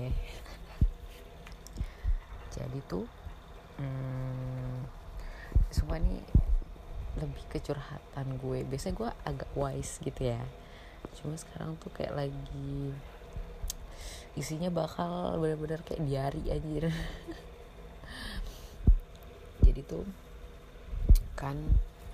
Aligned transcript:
Oke. 0.00 0.16
Jadi 2.56 2.78
tuh 2.88 3.04
hmm, 3.76 4.80
semua 5.68 6.00
ini 6.00 6.24
lebih 7.20 7.44
ke 7.52 7.60
curhatan 7.60 8.40
gue. 8.40 8.64
Biasanya 8.64 8.96
gue 8.96 9.10
agak 9.28 9.50
wise 9.52 10.00
gitu 10.00 10.32
ya. 10.32 10.40
Cuma 11.20 11.36
sekarang 11.36 11.76
tuh 11.76 11.92
kayak 11.92 12.16
lagi 12.16 12.96
isinya 14.40 14.72
bakal 14.72 15.36
bener-bener 15.36 15.84
kayak 15.84 16.00
diari 16.08 16.48
anjir. 16.48 16.88
Jadi 19.68 19.84
tuh 19.84 20.08
kan 21.36 21.60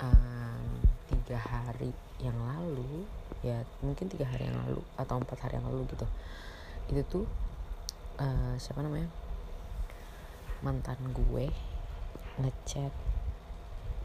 um, 0.03 0.66
tiga 1.07 1.39
hari 1.39 1.94
yang 2.18 2.34
lalu 2.34 3.07
ya 3.46 3.62
mungkin 3.79 4.11
tiga 4.11 4.26
hari 4.26 4.50
yang 4.50 4.58
lalu 4.66 4.82
atau 4.98 5.22
empat 5.22 5.39
hari 5.46 5.62
yang 5.62 5.71
lalu 5.71 5.86
gitu 5.90 6.07
itu 6.86 7.03
tuh 7.11 7.26
uh, 8.20 8.54
siapa 8.56 8.80
namanya? 8.80 9.08
Mantan 10.64 10.98
gue 11.12 11.52
ngechat 12.40 12.93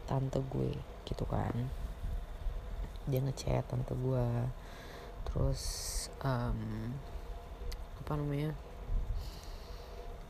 tante 0.04 0.40
gue 0.52 0.76
gitu 1.08 1.24
kan. 1.24 1.52
Dia 3.08 3.20
ngechat 3.24 3.64
tante 3.68 3.96
gue. 3.96 4.26
Terus 5.28 5.62
um, 6.20 6.92
apa 8.04 8.12
namanya? 8.16 8.52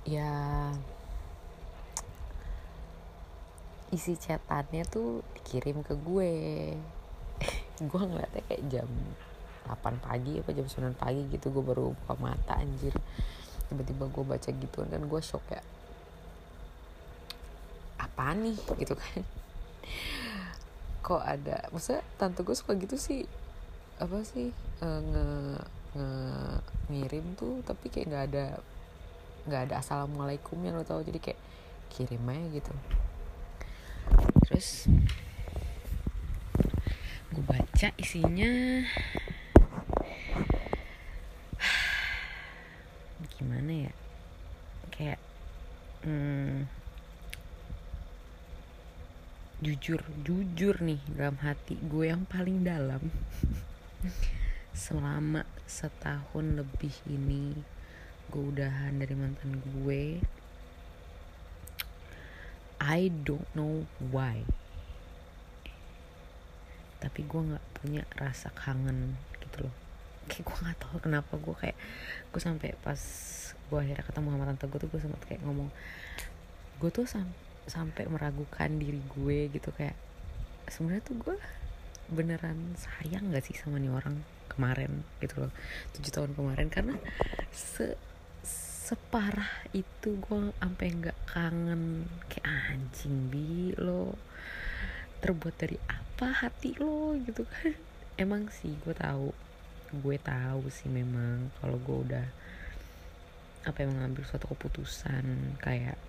Ya 0.07 0.31
isi 3.93 4.17
chatannya 4.17 4.87
tuh 4.89 5.21
dikirim 5.37 5.85
ke 5.85 5.93
gue. 6.01 6.33
Gue 7.93 8.01
ngeliatnya 8.01 8.41
kayak 8.49 8.65
jam 8.73 8.89
8 9.67 10.03
pagi 10.03 10.39
apa 10.39 10.51
jam 10.55 10.67
9 10.67 10.99
pagi 10.99 11.23
gitu 11.31 11.55
gue 11.55 11.63
baru 11.63 11.95
buka 11.95 12.15
mata 12.19 12.59
anjir 12.59 12.95
tiba-tiba 13.73 14.05
gue 14.13 14.25
baca 14.29 14.51
gitu 14.53 14.85
dan 14.85 15.09
gue 15.09 15.21
shock 15.25 15.43
ya 15.49 15.65
apa 18.13 18.37
nih? 18.37 18.57
Gitu 18.81 18.93
kan. 18.93 19.25
Kok 21.03 21.23
ada 21.25 21.67
maksudnya 21.75 22.05
tante 22.21 22.47
gue 22.47 22.55
suka 22.55 22.79
gitu 22.79 22.95
sih 22.95 23.27
apa 23.99 24.23
sih 24.23 24.55
e, 24.79 24.87
nge, 24.87 25.27
nge 25.99 26.09
ngirim 26.91 27.27
tuh 27.35 27.63
tapi 27.67 27.91
kayak 27.91 28.07
nggak 28.11 28.25
ada 28.31 28.47
nggak 29.47 29.63
ada 29.67 29.75
assalamualaikum 29.83 30.59
yang 30.63 30.79
lo 30.79 30.87
tau 30.87 31.03
jadi 31.03 31.19
kayak 31.19 31.41
kirim 31.91 32.23
aja 32.31 32.47
gitu. 32.55 32.73
Terus 34.47 34.87
gue 37.35 37.45
baca 37.49 37.89
isinya 37.99 38.85
gimana 43.41 43.91
ya 43.91 43.93
kayak 44.95 45.19
hmm, 46.07 46.69
jujur 49.93 50.09
jujur 50.25 50.77
nih 50.81 51.05
dalam 51.13 51.37
hati 51.45 51.77
gue 51.77 52.09
yang 52.09 52.25
paling 52.25 52.65
dalam. 52.65 53.13
Selama 54.73 55.45
setahun 55.69 56.65
lebih 56.65 56.97
ini 57.13 57.53
gue 58.33 58.41
udahan 58.41 58.97
dari 58.97 59.13
mantan 59.13 59.61
gue. 59.61 60.17
I 62.81 63.13
don't 63.13 63.45
know 63.53 63.85
why. 64.09 64.49
Tapi 66.97 67.21
gue 67.29 67.41
nggak 67.53 67.67
punya 67.77 68.09
rasa 68.17 68.49
kangen 68.57 69.21
gitu 69.45 69.69
loh. 69.69 69.75
Kayak 70.33 70.49
gue 70.49 70.57
nggak 70.57 70.79
tahu 70.81 70.97
kenapa 71.05 71.37
gue 71.37 71.53
kayak 71.69 71.77
gue 72.33 72.41
sampai 72.41 72.73
pas 72.81 72.97
gue 73.69 73.77
akhirnya 73.77 74.09
ketemu 74.09 74.29
sama 74.33 74.45
tante 74.49 74.65
gue 74.73 74.79
tuh 74.81 74.89
gue 74.89 75.01
sempat 75.05 75.21
kayak 75.29 75.45
ngomong 75.45 75.69
gue 76.81 76.91
tuh 76.93 77.05
sam 77.05 77.29
sampai 77.67 78.11
meragukan 78.11 78.71
diri 78.79 78.99
gue 79.15 79.51
gitu 79.55 79.71
kayak 79.75 79.95
sebenarnya 80.67 81.05
tuh 81.07 81.17
gue 81.19 81.37
beneran 82.13 82.77
sayang 82.77 83.33
gak 83.33 83.47
sih 83.47 83.57
sama 83.57 83.81
nih 83.81 83.89
orang 83.89 84.21
kemarin 84.53 85.01
gitu 85.25 85.49
loh 85.49 85.53
tujuh 85.97 86.13
tahun 86.13 86.33
kemarin. 86.37 86.69
Karena 86.69 86.95
se 87.55 87.97
separah 88.83 89.73
itu 89.73 90.21
gue 90.21 90.53
sampai 90.61 90.87
nggak 90.93 91.19
kangen 91.31 92.05
kayak 92.29 92.77
anjing 92.77 93.33
bi 93.33 93.73
lo 93.81 94.13
terbuat 95.25 95.55
dari 95.57 95.79
apa 95.89 96.45
hati 96.45 96.77
lo? 96.77 97.17
Gitu 97.17 97.47
kan. 97.49 97.73
Emang 98.23 98.53
sih 98.53 98.77
gue 98.85 98.93
tahu 98.93 99.33
gue 99.93 100.17
tahu 100.17 100.73
sih 100.73 100.89
memang 100.89 101.53
kalau 101.61 101.77
gue 101.77 101.97
udah 102.09 102.27
apa 103.69 103.85
yang 103.85 103.93
mengambil 103.93 104.25
suatu 104.25 104.49
keputusan 104.57 105.57
kayak 105.61 106.01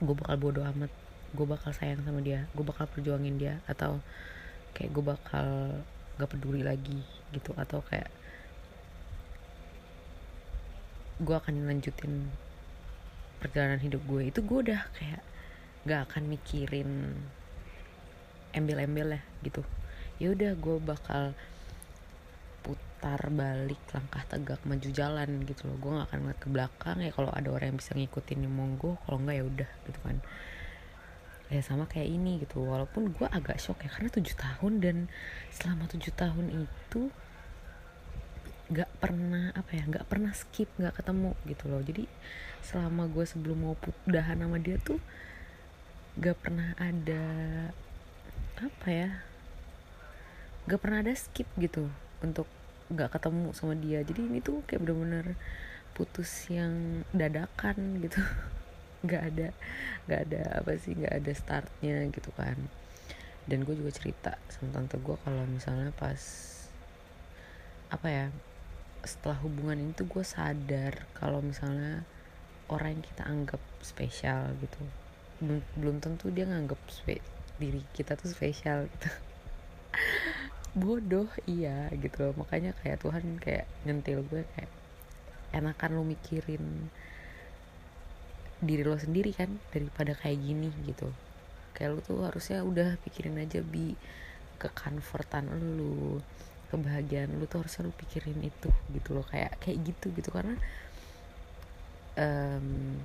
gue 0.00 0.14
bakal 0.14 0.34
bodoh 0.40 0.64
amat. 0.74 0.90
Gue 1.34 1.46
bakal 1.46 1.74
sayang 1.74 2.02
sama 2.06 2.22
dia. 2.22 2.46
Gue 2.54 2.64
bakal 2.66 2.86
perjuangin 2.90 3.38
dia. 3.38 3.60
Atau 3.66 4.02
kayak 4.74 4.90
gue 4.90 5.04
bakal 5.04 5.48
gak 6.18 6.30
peduli 6.30 6.62
lagi 6.62 7.02
gitu. 7.34 7.54
Atau 7.54 7.82
kayak 7.86 8.10
gue 11.22 11.34
akan 11.34 11.70
lanjutin 11.70 12.30
perjalanan 13.38 13.78
hidup 13.78 14.02
gue. 14.06 14.30
Itu 14.30 14.42
gue 14.42 14.58
udah 14.70 14.82
kayak 14.98 15.22
gak 15.84 16.00
akan 16.10 16.32
mikirin 16.32 17.14
embel-embel 18.54 19.18
ya 19.18 19.22
gitu. 19.42 19.62
Ya 20.22 20.30
udah 20.30 20.54
gue 20.54 20.76
bakal 20.78 21.34
putar 23.04 23.28
balik 23.28 23.76
langkah 23.92 24.24
tegak 24.24 24.64
maju 24.64 24.88
jalan 24.88 25.44
gitu 25.44 25.68
loh. 25.68 25.76
Gue 25.76 25.92
gak 26.00 26.08
akan 26.08 26.18
ngeliat 26.24 26.40
ke 26.40 26.48
belakang 26.48 26.96
ya 27.04 27.12
kalau 27.12 27.28
ada 27.36 27.52
orang 27.52 27.76
yang 27.76 27.78
bisa 27.84 27.92
ngikutin 27.92 28.48
monggo 28.48 28.96
kalau 29.04 29.20
enggak 29.20 29.36
ya 29.36 29.44
udah 29.44 29.70
gitu 29.84 30.00
kan. 30.00 30.16
Ya 31.52 31.60
sama 31.60 31.84
kayak 31.84 32.08
ini 32.08 32.40
gitu 32.40 32.64
walaupun 32.64 33.12
gue 33.12 33.28
agak 33.28 33.60
shock 33.60 33.84
ya 33.84 33.92
karena 33.92 34.08
tujuh 34.08 34.32
tahun 34.40 34.72
dan 34.80 34.96
selama 35.52 35.84
tujuh 35.92 36.16
tahun 36.16 36.64
itu 36.64 37.12
gak 38.72 38.88
pernah 38.96 39.52
apa 39.52 39.70
ya 39.76 39.84
gak 39.84 40.08
pernah 40.08 40.32
skip 40.32 40.72
gak 40.80 40.96
ketemu 40.96 41.36
gitu 41.44 41.68
loh. 41.68 41.84
Jadi 41.84 42.08
selama 42.64 43.04
gue 43.12 43.28
sebelum 43.28 43.68
mau 43.68 43.76
udahan 44.08 44.40
sama 44.40 44.56
dia 44.56 44.80
tuh 44.80 44.96
gak 46.16 46.40
pernah 46.40 46.72
ada 46.80 47.24
apa 48.64 48.88
ya 48.88 49.10
gak 50.64 50.80
pernah 50.80 51.04
ada 51.04 51.12
skip 51.12 51.44
gitu 51.60 51.92
untuk 52.24 52.48
gak 52.94 53.18
ketemu 53.18 53.50
sama 53.52 53.74
dia. 53.74 54.00
Jadi 54.06 54.20
ini 54.24 54.38
tuh 54.38 54.62
kayak 54.66 54.86
bener-bener 54.86 55.34
putus 55.94 56.50
yang 56.50 57.02
dadakan 57.14 58.02
gitu. 58.02 58.18
Nggak 59.04 59.22
ada 59.36 59.48
nggak 60.08 60.20
ada 60.28 60.42
apa 60.64 60.80
sih 60.80 60.96
nggak 60.96 61.12
ada 61.12 61.32
startnya 61.36 62.08
gitu 62.08 62.32
kan. 62.32 62.56
Dan 63.44 63.68
gue 63.68 63.76
juga 63.76 63.92
cerita 63.92 64.32
sama 64.48 64.72
tante 64.72 64.96
gue 64.96 65.12
kalau 65.20 65.44
misalnya 65.44 65.92
pas 65.92 66.20
apa 67.92 68.08
ya 68.08 68.26
setelah 69.04 69.36
hubungan 69.44 69.76
ini 69.76 69.92
tuh 69.92 70.08
gue 70.08 70.24
sadar 70.24 71.04
kalau 71.12 71.44
misalnya 71.44 72.08
orang 72.72 72.96
yang 72.96 73.04
kita 73.04 73.22
anggap 73.28 73.60
spesial 73.84 74.56
gitu. 74.64 74.80
Belum 75.44 75.60
belum 75.76 75.96
tentu 76.00 76.32
dia 76.32 76.48
nganggap 76.48 76.80
spe 76.88 77.20
diri 77.60 77.84
kita 77.92 78.16
tuh 78.16 78.32
spesial 78.32 78.88
gitu 78.88 79.12
bodoh 80.74 81.30
iya 81.46 81.88
gitu 81.94 82.30
loh. 82.30 82.34
Makanya 82.44 82.74
kayak 82.82 82.98
Tuhan 83.00 83.38
kayak 83.38 83.66
nyentil 83.86 84.26
gue 84.26 84.42
kayak 84.58 84.70
enakan 85.54 85.90
lu 85.94 86.02
mikirin 86.02 86.90
diri 88.58 88.82
lo 88.82 88.98
sendiri 88.98 89.30
kan 89.30 89.54
daripada 89.70 90.18
kayak 90.18 90.38
gini 90.42 90.68
gitu. 90.82 91.08
Kayak 91.78 91.88
lu 91.94 92.00
tuh 92.02 92.18
harusnya 92.26 92.66
udah 92.66 92.98
pikirin 93.06 93.38
aja 93.38 93.62
bi. 93.62 93.94
Ke 94.58 94.70
comfortan 94.70 95.50
lu 95.78 96.18
kebahagiaan 96.74 97.38
lu 97.38 97.46
tuh 97.46 97.62
harusnya 97.62 97.86
lu 97.86 97.94
pikirin 97.94 98.42
itu 98.42 98.70
gitu 98.90 99.14
loh. 99.14 99.24
Kayak 99.30 99.62
kayak 99.62 99.78
gitu 99.86 100.10
gitu. 100.10 100.30
Karena 100.34 100.58
um, 102.18 102.98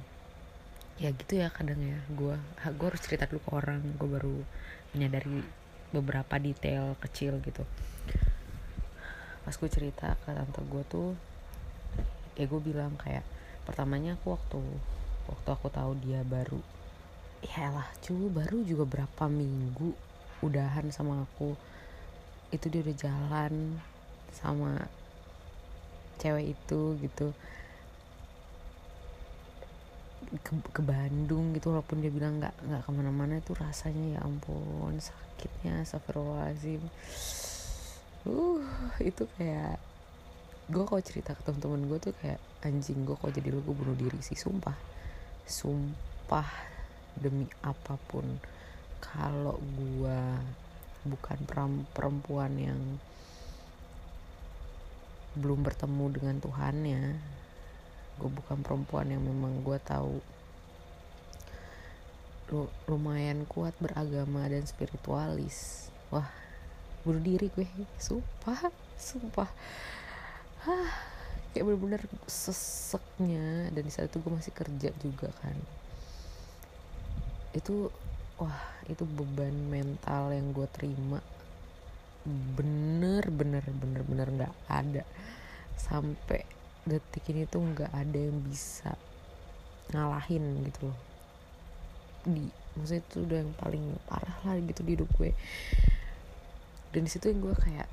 ya 0.98 1.14
gitu 1.14 1.38
ya 1.38 1.54
kadang 1.54 1.78
ya. 1.78 2.02
Gue 2.18 2.34
gue 2.66 2.88
harus 2.90 3.02
cerita 3.06 3.30
dulu 3.30 3.46
ke 3.46 3.52
orang. 3.54 3.82
Gue 3.94 4.10
baru 4.10 4.38
menyadari 4.98 5.59
beberapa 5.90 6.38
detail 6.38 6.94
kecil 7.02 7.42
gitu. 7.42 7.66
Pas 9.46 9.56
gue 9.56 9.70
cerita 9.72 10.14
ke 10.26 10.30
tante 10.30 10.62
gue 10.62 10.84
tuh 10.86 11.10
ya 12.38 12.48
gue 12.48 12.62
bilang 12.62 12.96
kayak 12.96 13.26
pertamanya 13.68 14.16
aku 14.16 14.38
waktu 14.38 14.62
waktu 15.28 15.50
aku 15.52 15.68
tahu 15.68 15.92
dia 16.00 16.24
baru 16.24 16.64
ya 17.44 17.68
lah 17.72 17.88
cu 18.00 18.32
baru 18.32 18.64
juga 18.64 18.88
berapa 18.88 19.26
minggu 19.28 19.96
udahan 20.46 20.88
sama 20.94 21.26
aku. 21.26 21.58
Itu 22.50 22.70
dia 22.70 22.82
udah 22.82 22.98
jalan 22.98 23.54
sama 24.34 24.90
cewek 26.20 26.54
itu 26.54 26.82
gitu 27.00 27.32
ke, 30.46 30.54
ke 30.70 30.82
Bandung 30.86 31.56
gitu 31.58 31.74
walaupun 31.74 32.04
dia 32.04 32.14
bilang 32.14 32.38
nggak 32.38 32.54
nggak 32.70 32.82
ke 32.86 32.90
mana-mana 32.94 33.34
itu 33.42 33.52
rasanya 33.58 34.18
ya 34.18 34.20
ampun 34.22 34.94
sakitnya 35.02 35.82
Astagfirullahaladzim. 35.84 36.84
Uh 38.28 38.62
itu 39.02 39.26
kayak 39.40 39.80
gue 40.70 40.84
kalau 40.86 41.02
cerita 41.02 41.34
ke 41.34 41.42
teman-teman 41.42 41.90
gue 41.90 42.00
tuh 42.00 42.14
kayak 42.22 42.38
anjing 42.62 43.02
gue 43.08 43.18
kok 43.18 43.34
jadi 43.34 43.50
lu 43.50 43.64
gue 43.66 43.74
bunuh 43.74 43.98
diri 43.98 44.20
sih 44.22 44.38
sumpah. 44.38 44.76
Sumpah 45.48 46.48
demi 47.18 47.50
apa 47.66 47.98
pun. 48.08 48.26
Kalau 49.02 49.58
gue 49.58 50.22
bukan 51.08 51.40
perempuan 51.96 52.54
yang 52.60 53.00
belum 55.40 55.64
bertemu 55.64 56.06
dengan 56.12 56.36
Tuhannya 56.44 57.02
gue 58.20 58.28
bukan 58.28 58.60
perempuan 58.60 59.08
yang 59.08 59.24
memang 59.24 59.64
gue 59.64 59.80
tahu. 59.80 60.20
Lumayan 62.90 63.48
kuat 63.48 63.72
beragama 63.80 64.44
dan 64.52 64.68
spiritualis. 64.68 65.88
Wah 66.12 66.28
bunuh 67.08 67.24
diri 67.24 67.48
gue. 67.56 67.64
Sumpah 67.96 68.68
sumpah. 69.00 69.48
Hah, 70.68 70.92
kayak 71.56 71.64
bener-bener 71.64 72.04
seseknya. 72.28 73.72
Dan 73.72 73.88
di 73.88 73.92
saat 73.94 74.12
itu 74.12 74.20
gue 74.20 74.34
masih 74.36 74.52
kerja 74.52 74.90
juga 75.00 75.32
kan. 75.40 75.56
Itu 77.56 77.88
wah 78.36 78.60
itu 78.92 79.08
beban 79.08 79.56
mental 79.72 80.36
yang 80.36 80.52
gue 80.52 80.68
terima. 80.76 81.24
Bener 82.28 83.24
bener 83.32 83.64
bener 83.64 84.02
bener 84.04 84.28
nggak 84.28 84.56
ada. 84.68 85.08
Sampai 85.80 86.44
detik 86.88 87.28
ini 87.32 87.44
tuh 87.50 87.60
nggak 87.60 87.92
ada 87.92 88.20
yang 88.20 88.40
bisa 88.44 88.96
ngalahin 89.92 90.64
gitu 90.70 90.92
loh. 90.92 91.00
Di 92.24 92.46
maksudnya 92.78 93.02
itu 93.04 93.18
udah 93.26 93.38
yang 93.42 93.54
paling 93.58 93.86
parah 94.06 94.38
lah 94.46 94.56
gitu 94.62 94.82
di 94.86 94.92
hidup 94.96 95.10
gue. 95.18 95.32
Dan 96.94 97.06
di 97.06 97.10
situ 97.12 97.30
yang 97.30 97.42
gue 97.42 97.56
kayak 97.58 97.90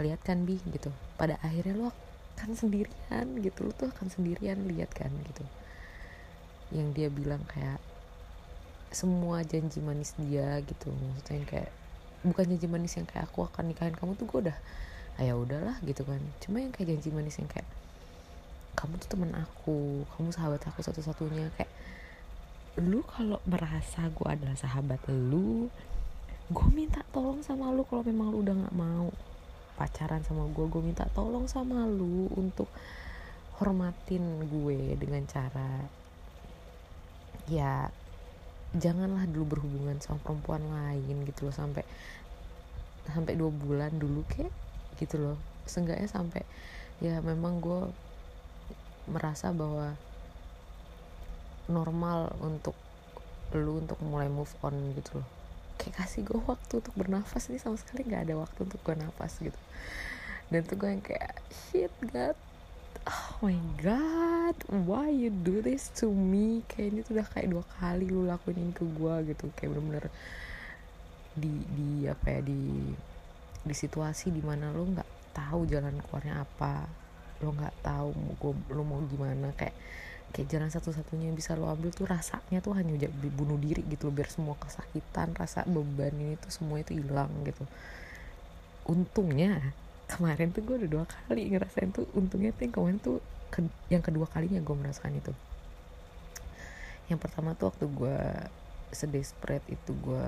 lihat 0.00 0.20
kan 0.22 0.46
bi 0.46 0.58
gitu. 0.70 0.90
Pada 1.18 1.38
akhirnya 1.42 1.74
lo 1.74 1.90
akan 2.34 2.50
sendirian 2.58 3.26
gitu 3.38 3.62
lo 3.62 3.70
tuh 3.74 3.90
akan 3.94 4.10
sendirian 4.10 4.58
lihat 4.66 4.90
kan 4.94 5.10
gitu. 5.30 5.44
Yang 6.74 6.88
dia 6.96 7.08
bilang 7.10 7.42
kayak 7.46 7.78
semua 8.94 9.42
janji 9.42 9.82
manis 9.82 10.14
dia 10.18 10.58
gitu. 10.62 10.90
Maksudnya 10.90 11.34
yang 11.38 11.48
kayak 11.50 11.70
bukan 12.24 12.44
janji 12.56 12.66
manis 12.70 12.94
yang 12.96 13.06
kayak 13.06 13.28
aku 13.28 13.46
akan 13.46 13.70
nikahin 13.70 13.94
kamu 13.94 14.14
tuh 14.16 14.26
gue 14.26 14.40
udah 14.50 14.58
ah 15.14 15.22
ya 15.22 15.34
udahlah 15.38 15.78
gitu 15.86 16.02
kan. 16.02 16.18
Cuma 16.42 16.58
yang 16.62 16.74
kayak 16.74 16.94
janji 16.94 17.14
manis 17.14 17.38
yang 17.38 17.50
kayak 17.50 17.66
kamu 18.74 18.98
tuh 19.00 19.08
teman 19.14 19.32
aku 19.34 20.02
kamu 20.14 20.28
sahabat 20.34 20.62
aku 20.66 20.82
satu-satunya. 20.82 21.50
Kayak 21.54 21.72
lu 22.82 23.06
kalau 23.06 23.38
merasa 23.46 24.10
gue 24.10 24.28
adalah 24.28 24.58
sahabat 24.58 24.98
lu 25.08 25.70
gue 26.50 26.68
minta 26.74 27.00
tolong 27.14 27.40
sama 27.40 27.72
lu 27.72 27.86
kalau 27.88 28.04
memang 28.04 28.34
lu 28.34 28.42
udah 28.42 28.54
nggak 28.54 28.76
mau. 28.76 29.10
Pacaran 29.74 30.22
sama 30.22 30.46
gue 30.50 30.66
gue 30.66 30.82
minta 30.82 31.06
tolong 31.14 31.46
sama 31.50 31.86
lu 31.86 32.30
untuk 32.34 32.70
hormatin 33.58 34.50
gue 34.50 34.98
dengan 34.98 35.22
cara 35.30 35.86
ya 37.46 37.86
janganlah 38.74 39.30
dulu 39.30 39.54
berhubungan 39.54 40.02
sama 40.02 40.18
perempuan 40.24 40.64
lain 40.66 41.22
gitu 41.28 41.46
loh 41.46 41.54
sampai 41.54 41.86
sampai 43.06 43.36
dua 43.38 43.52
bulan 43.52 43.94
dulu 43.94 44.26
kek 44.26 44.50
gitu 44.98 45.20
loh. 45.20 45.38
Seenggaknya 45.64 46.08
sampai 46.10 46.42
ya 46.98 47.20
memang 47.22 47.62
gue 47.62 47.90
merasa 49.08 49.52
bahwa 49.52 49.96
normal 51.68 52.32
untuk 52.44 52.76
lu 53.54 53.80
untuk 53.80 54.00
mulai 54.02 54.26
move 54.26 54.50
on 54.64 54.74
gitu 54.98 55.20
loh. 55.20 55.28
Kayak 55.78 56.04
kasih 56.04 56.20
gue 56.26 56.40
waktu 56.44 56.72
untuk 56.80 56.94
bernafas 56.96 57.50
nih 57.50 57.60
sama 57.60 57.76
sekali 57.78 58.06
nggak 58.06 58.30
ada 58.30 58.34
waktu 58.40 58.58
untuk 58.66 58.80
gue 58.82 58.94
nafas 58.98 59.38
gitu. 59.40 59.60
Dan 60.48 60.66
tuh 60.66 60.76
gue 60.76 60.88
yang 60.90 61.04
kayak 61.04 61.38
shit 61.50 61.92
god. 62.10 62.36
Oh 63.04 63.44
my 63.44 63.58
god 63.84 64.56
why 64.88 65.12
you 65.12 65.28
do 65.28 65.60
this 65.60 65.92
to 65.98 66.08
me? 66.08 66.64
Kayaknya 66.66 67.00
tuh 67.04 67.12
udah 67.20 67.26
kayak 67.28 67.48
dua 67.52 67.64
kali 67.78 68.06
lu 68.08 68.24
lakuin 68.24 68.58
ini 68.58 68.72
ke 68.74 68.84
gue 68.84 69.14
gitu. 69.34 69.44
Kayak 69.54 69.76
bener-bener 69.76 70.06
di 71.34 71.54
di 71.74 71.90
apa 72.06 72.26
ya 72.30 72.40
di 72.46 72.62
di 73.64 73.74
situasi 73.74 74.30
di 74.30 74.42
mana 74.44 74.70
lo 74.70 74.86
nggak 74.86 75.34
tahu 75.34 75.66
jalan 75.66 75.98
keluarnya 76.06 76.46
apa 76.46 77.03
lo 77.42 77.50
nggak 77.54 77.74
tahu 77.82 78.10
gue 78.14 78.52
lo 78.74 78.82
mau 78.86 79.00
gimana 79.08 79.50
kayak 79.56 79.74
kayak 80.34 80.50
jalan 80.50 80.70
satu-satunya 80.70 81.30
yang 81.30 81.38
bisa 81.38 81.54
lo 81.54 81.70
ambil 81.70 81.94
tuh 81.94 82.10
rasanya 82.10 82.58
tuh 82.58 82.74
hanya 82.74 82.94
bunuh 83.34 83.54
diri 83.54 83.86
gitu 83.86 84.10
biar 84.10 84.26
semua 84.26 84.58
kesakitan 84.58 85.30
rasa 85.38 85.62
beban 85.62 86.10
ini 86.14 86.34
tuh 86.42 86.50
semua 86.50 86.82
itu 86.82 86.98
hilang 86.98 87.30
gitu. 87.46 87.62
Untungnya 88.90 89.62
kemarin 90.10 90.50
tuh 90.50 90.66
gue 90.66 90.74
udah 90.84 90.90
dua 90.90 91.04
kali 91.06 91.54
ngerasain 91.54 91.94
tuh 91.94 92.10
untungnya 92.18 92.50
tuh 92.50 92.66
yang 92.66 92.74
kemarin 92.74 92.98
tuh 92.98 93.22
ke, 93.54 93.62
yang 93.88 94.02
kedua 94.02 94.26
kalinya 94.26 94.58
gue 94.58 94.74
merasakan 94.74 95.14
itu. 95.14 95.30
Yang 97.06 97.18
pertama 97.22 97.54
tuh 97.54 97.70
waktu 97.70 97.86
gue 97.86 98.18
spread 98.94 99.62
itu 99.70 99.90
gue 100.02 100.26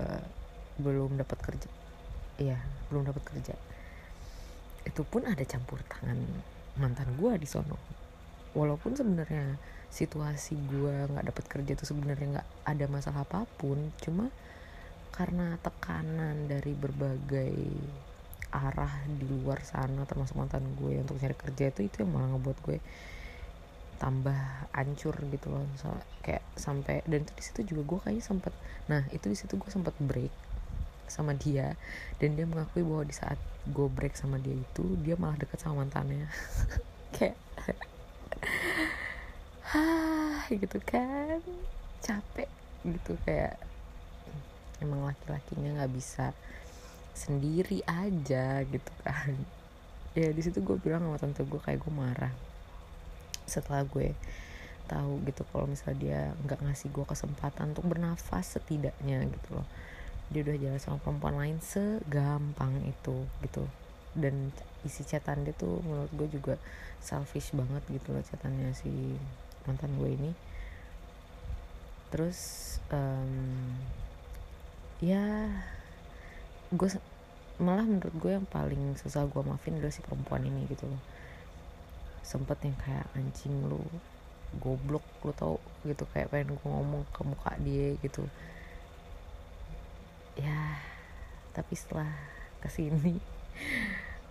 belum 0.78 1.18
dapat 1.18 1.38
kerja 1.40 1.70
iya 2.40 2.60
belum 2.92 3.08
dapat 3.08 3.22
kerja. 3.26 3.54
Itu 4.86 5.02
pun 5.02 5.26
ada 5.26 5.42
campur 5.42 5.82
tangan 5.88 6.20
mantan 6.76 7.16
gue 7.16 7.32
di 7.40 7.48
sono. 7.48 7.76
Walaupun 8.56 8.96
sebenarnya 8.96 9.56
situasi 9.92 10.56
gue 10.68 11.08
nggak 11.12 11.26
dapat 11.32 11.44
kerja 11.48 11.72
tuh 11.78 11.88
sebenarnya 11.88 12.40
nggak 12.40 12.48
ada 12.68 12.86
masalah 12.90 13.22
apa 13.24 13.48
pun 13.56 13.94
cuma 14.02 14.28
karena 15.14 15.56
tekanan 15.64 16.44
dari 16.44 16.76
berbagai 16.76 17.54
arah 18.52 19.04
di 19.08 19.24
luar 19.24 19.64
sana 19.64 20.04
termasuk 20.04 20.36
mantan 20.36 20.64
gue 20.76 21.00
untuk 21.00 21.16
cari 21.16 21.32
kerja 21.32 21.72
itu 21.72 21.88
itu 21.88 21.96
yang 22.04 22.12
malah 22.12 22.36
ngebuat 22.36 22.58
gue 22.64 22.78
tambah 23.96 24.68
ancur 24.76 25.16
gitu 25.32 25.48
loh. 25.48 25.64
So, 25.80 25.88
kayak 26.20 26.44
sampai 26.52 27.00
dan 27.08 27.24
itu 27.24 27.32
di 27.32 27.44
situ 27.44 27.60
juga 27.64 27.82
gue 27.96 27.98
kayaknya 28.04 28.24
sempet 28.24 28.52
nah 28.90 29.02
itu 29.14 29.26
di 29.30 29.36
situ 29.38 29.56
gue 29.56 29.70
sempet 29.72 29.94
break 30.02 30.45
sama 31.08 31.32
dia. 31.34 31.74
Dan 32.20 32.34
dia 32.34 32.46
mengakui 32.48 32.82
bahwa 32.82 33.04
di 33.06 33.14
saat 33.14 33.38
gue 33.66 33.88
break 33.90 34.14
sama 34.14 34.38
dia 34.38 34.54
itu 34.54 34.84
dia 35.02 35.18
malah 35.18 35.38
deket 35.38 35.58
sama 35.58 35.82
mantannya. 35.82 36.30
Kayak 37.16 37.38
hah 39.66 40.46
gitu 40.50 40.78
kan? 40.86 41.42
Capek 42.04 42.50
gitu 42.86 43.18
kayak 43.26 43.58
emang 44.78 45.02
laki-lakinya 45.02 45.82
nggak 45.82 45.92
bisa 45.96 46.30
sendiri 47.16 47.82
aja 47.88 48.62
gitu 48.62 48.92
kan. 49.02 49.34
Ya 50.14 50.30
di 50.30 50.42
situ 50.44 50.62
gue 50.62 50.78
bilang 50.78 51.02
sama 51.02 51.18
tante 51.18 51.42
gue 51.42 51.60
kayak 51.60 51.82
gue 51.82 51.92
marah. 51.92 52.34
Setelah 53.48 53.82
gue 53.88 54.14
tahu 54.86 55.18
gitu 55.26 55.42
kalau 55.50 55.66
misalnya 55.66 55.98
dia 55.98 56.20
nggak 56.46 56.62
ngasih 56.62 56.88
gue 56.94 57.04
kesempatan 57.04 57.74
untuk 57.74 57.90
bernafas 57.90 58.54
setidaknya 58.54 59.26
gitu 59.26 59.58
loh 59.58 59.66
dia 60.30 60.42
udah 60.42 60.56
jalan 60.58 60.80
sama 60.82 60.98
perempuan 60.98 61.36
lain 61.38 61.58
segampang 61.62 62.72
itu 62.86 63.26
gitu. 63.46 63.64
Dan 64.16 64.50
isi 64.82 65.04
catatan 65.06 65.46
dia 65.46 65.54
tuh 65.54 65.78
menurut 65.84 66.10
gue 66.16 66.28
juga 66.40 66.54
selfish 66.98 67.52
banget 67.54 67.82
gitu 67.92 68.16
loh 68.16 68.22
catatannya 68.24 68.72
si 68.74 68.90
mantan 69.68 69.94
gue 69.98 70.10
ini. 70.10 70.30
Terus 72.10 72.40
um, 72.90 73.76
ya 74.98 75.46
gue 76.74 76.88
malah 77.62 77.86
menurut 77.86 78.14
gue 78.18 78.30
yang 78.34 78.48
paling 78.48 78.98
susah 78.98 79.24
gue 79.28 79.42
maafin 79.44 79.78
adalah 79.78 79.94
si 79.94 80.02
perempuan 80.02 80.42
ini 80.42 80.66
gitu 80.66 80.88
loh. 80.90 81.02
Sempet 82.26 82.58
yang 82.66 82.74
kayak 82.82 83.06
anjing 83.14 83.54
lu 83.70 83.84
goblok 84.58 85.04
lu 85.22 85.32
tau 85.36 85.58
gitu 85.84 86.06
kayak 86.10 86.32
pengen 86.32 86.56
gue 86.56 86.68
ngomong 86.70 87.04
ke 87.12 87.20
muka 87.22 87.52
dia 87.60 87.94
gitu 88.00 88.24
ya 90.36 90.80
tapi 91.56 91.72
setelah 91.72 92.12
ke 92.60 92.68
sini 92.68 93.16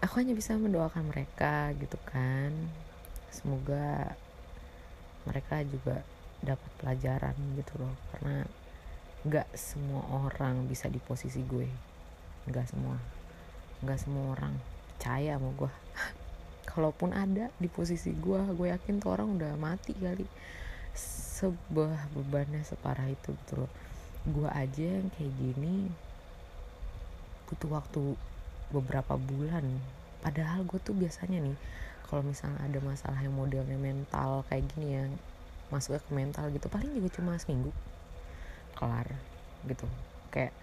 aku 0.06 0.22
hanya 0.22 0.38
bisa 0.38 0.54
mendoakan 0.54 1.10
mereka 1.10 1.74
gitu 1.82 1.98
kan. 2.06 2.54
Semoga 3.34 4.14
mereka 5.26 5.66
juga 5.66 6.06
dapat 6.46 6.72
pelajaran 6.78 7.34
gitu 7.58 7.74
loh 7.82 7.94
karena 8.14 8.46
nggak 9.26 9.50
semua 9.58 10.06
orang 10.30 10.70
bisa 10.70 10.86
di 10.92 11.02
posisi 11.02 11.42
gue. 11.42 11.66
Nggak 12.46 12.66
semua 12.70 12.98
nggak 13.82 14.00
semua 14.00 14.38
orang 14.38 14.54
percaya 14.96 15.36
sama 15.36 15.52
gue 15.52 15.72
kalaupun 16.72 17.12
ada 17.12 17.52
di 17.60 17.68
posisi 17.68 18.16
gue 18.16 18.40
gue 18.56 18.68
yakin 18.72 19.02
tuh 19.02 19.10
orang 19.10 19.34
udah 19.34 19.58
mati 19.58 19.98
kali. 19.98 20.30
Sebuah 21.36 22.14
bebannya 22.16 22.64
separah 22.64 23.10
itu 23.10 23.34
gitu 23.34 23.66
loh 23.66 23.72
gue 24.26 24.50
aja 24.50 24.86
yang 25.02 25.14
kayak 25.14 25.34
gini 25.38 25.94
butuh 27.46 27.70
waktu 27.78 28.18
beberapa 28.74 29.14
bulan. 29.22 29.66
Padahal 30.26 30.66
gue 30.66 30.82
tuh 30.82 30.98
biasanya 30.98 31.38
nih 31.38 31.58
kalau 32.10 32.26
misalnya 32.26 32.58
ada 32.66 32.80
masalah 32.82 33.22
yang 33.22 33.38
modelnya 33.38 33.78
mental 33.78 34.46
kayak 34.50 34.66
gini 34.74 34.98
ya 34.98 35.06
masuknya 35.74 36.02
ke 36.06 36.12
mental 36.14 36.46
gitu 36.54 36.70
paling 36.70 36.94
juga 36.94 37.10
cuma 37.22 37.38
seminggu 37.38 37.70
kelar 38.74 39.06
gitu. 39.70 39.86
Kayak 40.34 40.54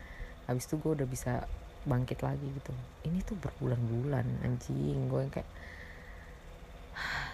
habis 0.50 0.66
itu 0.66 0.74
gue 0.82 0.92
udah 0.98 1.06
bisa 1.06 1.46
bangkit 1.86 2.22
lagi 2.22 2.46
gitu. 2.46 2.74
Ini 3.06 3.22
tuh 3.22 3.38
berbulan-bulan 3.38 4.42
anjing 4.42 5.06
gue 5.06 5.20
yang 5.22 5.32
kayak 5.34 5.50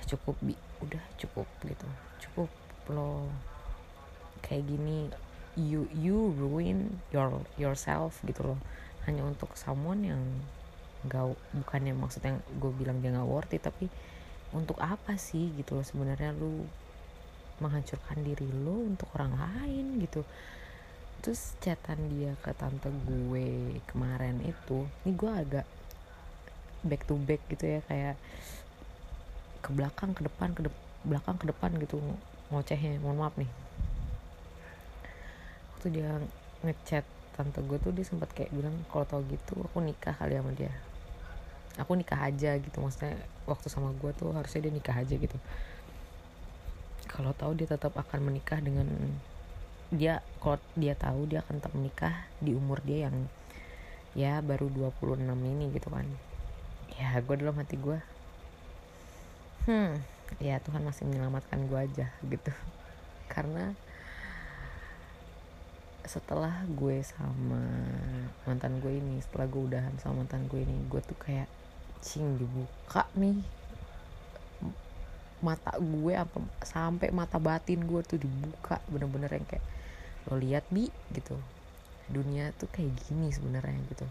cukup 0.04 0.37
bi. 0.44 0.52
Udah 0.85 1.00
cukup 1.16 1.49
gitu. 1.64 1.88
Cukup 2.20 2.50
lo. 2.92 3.28
Kayak 4.44 4.68
gini 4.68 5.08
you 5.59 5.91
you 5.91 6.31
ruin 6.38 7.03
your 7.11 7.43
yourself 7.59 8.23
gitu 8.23 8.55
loh. 8.55 8.61
Hanya 9.11 9.27
untuk 9.27 9.59
someone 9.59 10.07
yang 10.07 10.23
nggak 11.07 11.35
bukannya 11.55 11.95
maksudnya 11.95 12.38
gue 12.59 12.71
bilang 12.75 13.03
dia 13.03 13.15
nggak 13.15 13.27
worth 13.27 13.55
it 13.55 13.62
tapi 13.62 13.87
untuk 14.55 14.79
apa 14.83 15.15
sih 15.19 15.50
gitu 15.59 15.79
loh 15.79 15.87
sebenarnya 15.87 16.35
lu 16.35 16.67
menghancurkan 17.59 18.23
diri 18.23 18.47
lo 18.62 18.87
untuk 18.87 19.11
orang 19.19 19.35
lain 19.35 19.99
gitu. 20.07 20.23
Terus 21.19 21.59
chatan 21.59 21.99
dia 22.15 22.38
ke 22.38 22.55
tante 22.55 22.95
gue 23.05 23.79
kemarin 23.91 24.38
itu 24.47 24.87
ini 25.03 25.11
gue 25.19 25.33
agak 25.35 25.67
back 26.87 27.03
to 27.11 27.19
back 27.19 27.43
gitu 27.50 27.67
ya 27.67 27.81
kayak 27.91 28.15
ke 29.59 29.75
belakang 29.75 30.15
ke 30.15 30.23
depan 30.23 30.55
ke 30.55 30.62
de 30.62 30.71
belakang 31.03 31.35
ke 31.35 31.50
depan 31.50 31.75
gitu 31.83 31.99
ngocehnya 32.55 33.03
mohon 33.03 33.19
maaf 33.19 33.35
nih 33.35 33.50
waktu 35.78 36.02
dia 36.02 36.11
ngechat 36.66 37.06
tante 37.38 37.62
gue 37.62 37.78
tuh 37.78 37.94
dia 37.94 38.02
sempat 38.02 38.35
kayak 38.35 38.50
bilang 38.50 38.75
kalau 38.90 39.06
tau 39.06 39.23
gitu 39.30 39.54
aku 39.62 39.78
nikah 39.78 40.11
kali 40.11 40.35
sama 40.35 40.50
dia. 40.58 40.75
Aku 41.78 41.94
nikah 41.94 42.18
aja 42.18 42.58
gitu 42.58 42.82
maksudnya 42.82 43.14
waktu 43.47 43.70
sama 43.70 43.94
gue 43.94 44.11
tuh 44.18 44.35
harusnya 44.35 44.66
dia 44.66 44.75
nikah 44.75 44.99
aja 44.99 45.14
gitu. 45.14 45.38
Kalau 47.06 47.30
tahu 47.30 47.54
dia 47.54 47.70
tetap 47.70 47.94
akan 47.94 48.26
menikah 48.26 48.58
dengan 48.58 48.90
dia 49.94 50.18
kalau 50.42 50.58
dia 50.75 50.99
tahu 50.99 51.30
dia 51.30 51.47
akan 51.47 51.62
tetap 51.62 51.78
menikah 51.78 52.26
di 52.42 52.58
umur 52.58 52.82
dia 52.82 53.06
yang 53.06 53.30
ya 54.18 54.42
baru 54.42 54.66
26 54.75 55.23
ini 55.30 55.70
gitu 55.78 55.94
kan. 55.94 56.11
Ya 56.99 57.23
gue 57.23 57.35
dalam 57.38 57.54
hati 57.54 57.78
gue 57.78 58.02
hmm 59.70 59.94
ya 60.42 60.58
Tuhan 60.58 60.82
masih 60.82 61.06
menyelamatkan 61.06 61.70
gue 61.70 61.78
aja 61.78 62.11
gitu. 62.26 62.50
Karena 63.32 63.78
setelah 66.07 66.64
gue 66.69 67.02
sama 67.02 67.62
mantan 68.47 68.78
gue 68.78 68.97
ini 68.97 69.21
setelah 69.23 69.47
gue 69.50 69.62
udahan 69.67 69.95
sama 69.99 70.23
mantan 70.25 70.47
gue 70.47 70.62
ini 70.62 70.76
gue 70.87 71.00
tuh 71.02 71.19
kayak 71.19 71.50
cing 71.99 72.38
dibuka 72.38 73.05
nih. 73.19 73.43
Mata 75.38 75.78
gue 75.78 76.14
apa 76.19 76.38
sampai 76.67 77.14
mata 77.14 77.38
batin 77.38 77.87
gue 77.87 78.02
tuh 78.02 78.19
dibuka 78.19 78.83
bener-bener 78.90 79.31
yang 79.31 79.47
kayak 79.47 79.64
lo 80.31 80.38
lihat 80.38 80.64
bi 80.71 80.90
gitu. 81.14 81.38
Dunia 82.09 82.50
tuh 82.57 82.71
kayak 82.71 82.95
gini 83.07 83.31
sebenarnya 83.35 83.78
gitu. 83.90 84.07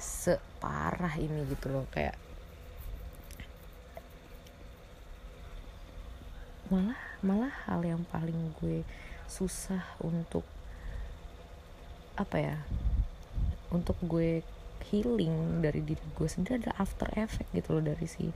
Separah 0.00 1.16
ini 1.20 1.44
gitu 1.48 1.68
loh 1.68 1.84
kayak 1.92 2.16
malah 6.70 7.02
malah 7.20 7.50
hal 7.66 7.82
yang 7.82 8.06
paling 8.08 8.54
gue 8.62 8.86
susah 9.26 9.82
untuk 10.06 10.46
apa 12.20 12.36
ya 12.36 12.56
untuk 13.72 13.96
gue 14.04 14.44
healing 14.92 15.64
dari 15.64 15.80
diri 15.80 16.04
gue 16.12 16.28
sendiri 16.28 16.60
ada 16.60 16.76
after 16.76 17.08
effect 17.16 17.48
gitu 17.56 17.78
loh 17.78 17.84
dari 17.94 18.04
si 18.04 18.28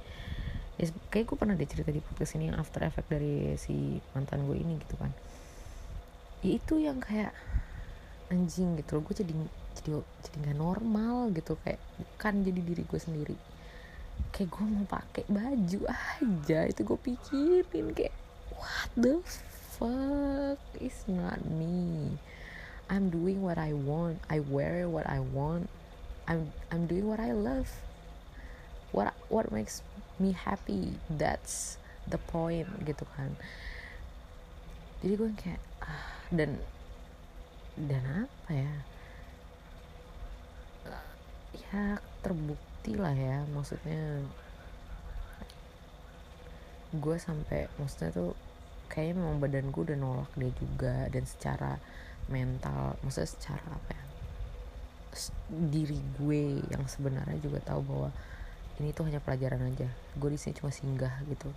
ya, 0.80 0.88
kayak 1.10 1.26
gue 1.28 1.36
pernah 1.36 1.54
deh 1.54 1.68
cerita 1.68 1.90
di 1.90 2.00
podcast 2.00 2.38
ini 2.38 2.50
yang 2.50 2.58
after 2.58 2.82
effect 2.86 3.08
dari 3.10 3.54
si 3.60 3.98
mantan 4.16 4.46
gue 4.46 4.56
ini 4.58 4.78
gitu 4.82 4.96
kan. 4.98 5.10
Ya 6.42 6.50
itu 6.58 6.74
yang 6.82 6.98
kayak 6.98 7.34
anjing 8.32 8.80
gitu 8.80 8.98
loh 8.98 9.02
gue 9.06 9.14
jadi 9.20 9.32
jadi 9.78 9.90
jadi 10.24 10.36
nggak 10.48 10.58
normal 10.58 11.30
gitu 11.34 11.60
kayak 11.62 11.78
bukan 11.98 12.34
jadi 12.42 12.60
diri 12.62 12.82
gue 12.86 13.00
sendiri. 13.00 13.36
Kayak 14.30 14.48
gue 14.54 14.64
mau 14.66 14.86
pakai 14.86 15.24
baju 15.30 15.80
aja 15.90 16.58
itu 16.66 16.80
gue 16.82 16.98
pikirin 16.98 17.86
kayak 17.94 18.14
what 18.54 18.90
the 18.98 19.18
fuck 19.74 20.58
is 20.78 20.94
not 21.10 21.42
me 21.42 22.14
I'm 22.88 23.08
doing 23.08 23.40
what 23.40 23.56
I 23.56 23.72
want. 23.72 24.20
I 24.28 24.40
wear 24.44 24.88
what 24.88 25.08
I 25.08 25.20
want. 25.20 25.68
I'm 26.28 26.52
I'm 26.68 26.86
doing 26.86 27.08
what 27.08 27.20
I 27.20 27.32
love. 27.32 27.68
What 28.92 29.12
what 29.28 29.52
makes 29.52 29.82
me 30.20 30.32
happy 30.32 31.00
that's 31.08 31.80
the 32.08 32.20
point 32.30 32.68
gitu 32.84 33.04
kan. 33.16 33.36
Jadi 35.00 35.14
gue 35.16 35.30
kayak 35.36 35.62
ah 35.84 36.24
dan 36.32 36.60
dan 37.76 38.28
apa 38.28 38.50
ya? 38.52 38.74
Ya 41.52 41.82
terbukti 42.20 42.96
lah 42.96 43.16
ya 43.16 43.44
maksudnya 43.52 44.24
gue 46.94 47.16
sampai 47.18 47.66
maksudnya 47.80 48.14
tuh 48.14 48.32
kayaknya 48.86 49.18
memang 49.18 49.42
badan 49.42 49.74
gue 49.74 49.82
udah 49.82 49.98
nolak 49.98 50.30
dia 50.38 50.52
juga 50.54 51.10
dan 51.10 51.24
secara 51.26 51.82
mental 52.32 52.96
maksudnya 53.04 53.30
secara 53.30 53.68
apa 53.68 53.90
ya 53.92 54.04
diri 55.70 55.98
gue 56.18 56.58
yang 56.74 56.84
sebenarnya 56.90 57.38
juga 57.38 57.62
tahu 57.62 57.86
bahwa 57.86 58.10
ini 58.82 58.90
tuh 58.90 59.06
hanya 59.06 59.22
pelajaran 59.22 59.62
aja. 59.70 59.86
Gue 60.18 60.34
di 60.34 60.38
sini 60.38 60.58
cuma 60.58 60.74
singgah 60.74 61.14
gitu. 61.30 61.50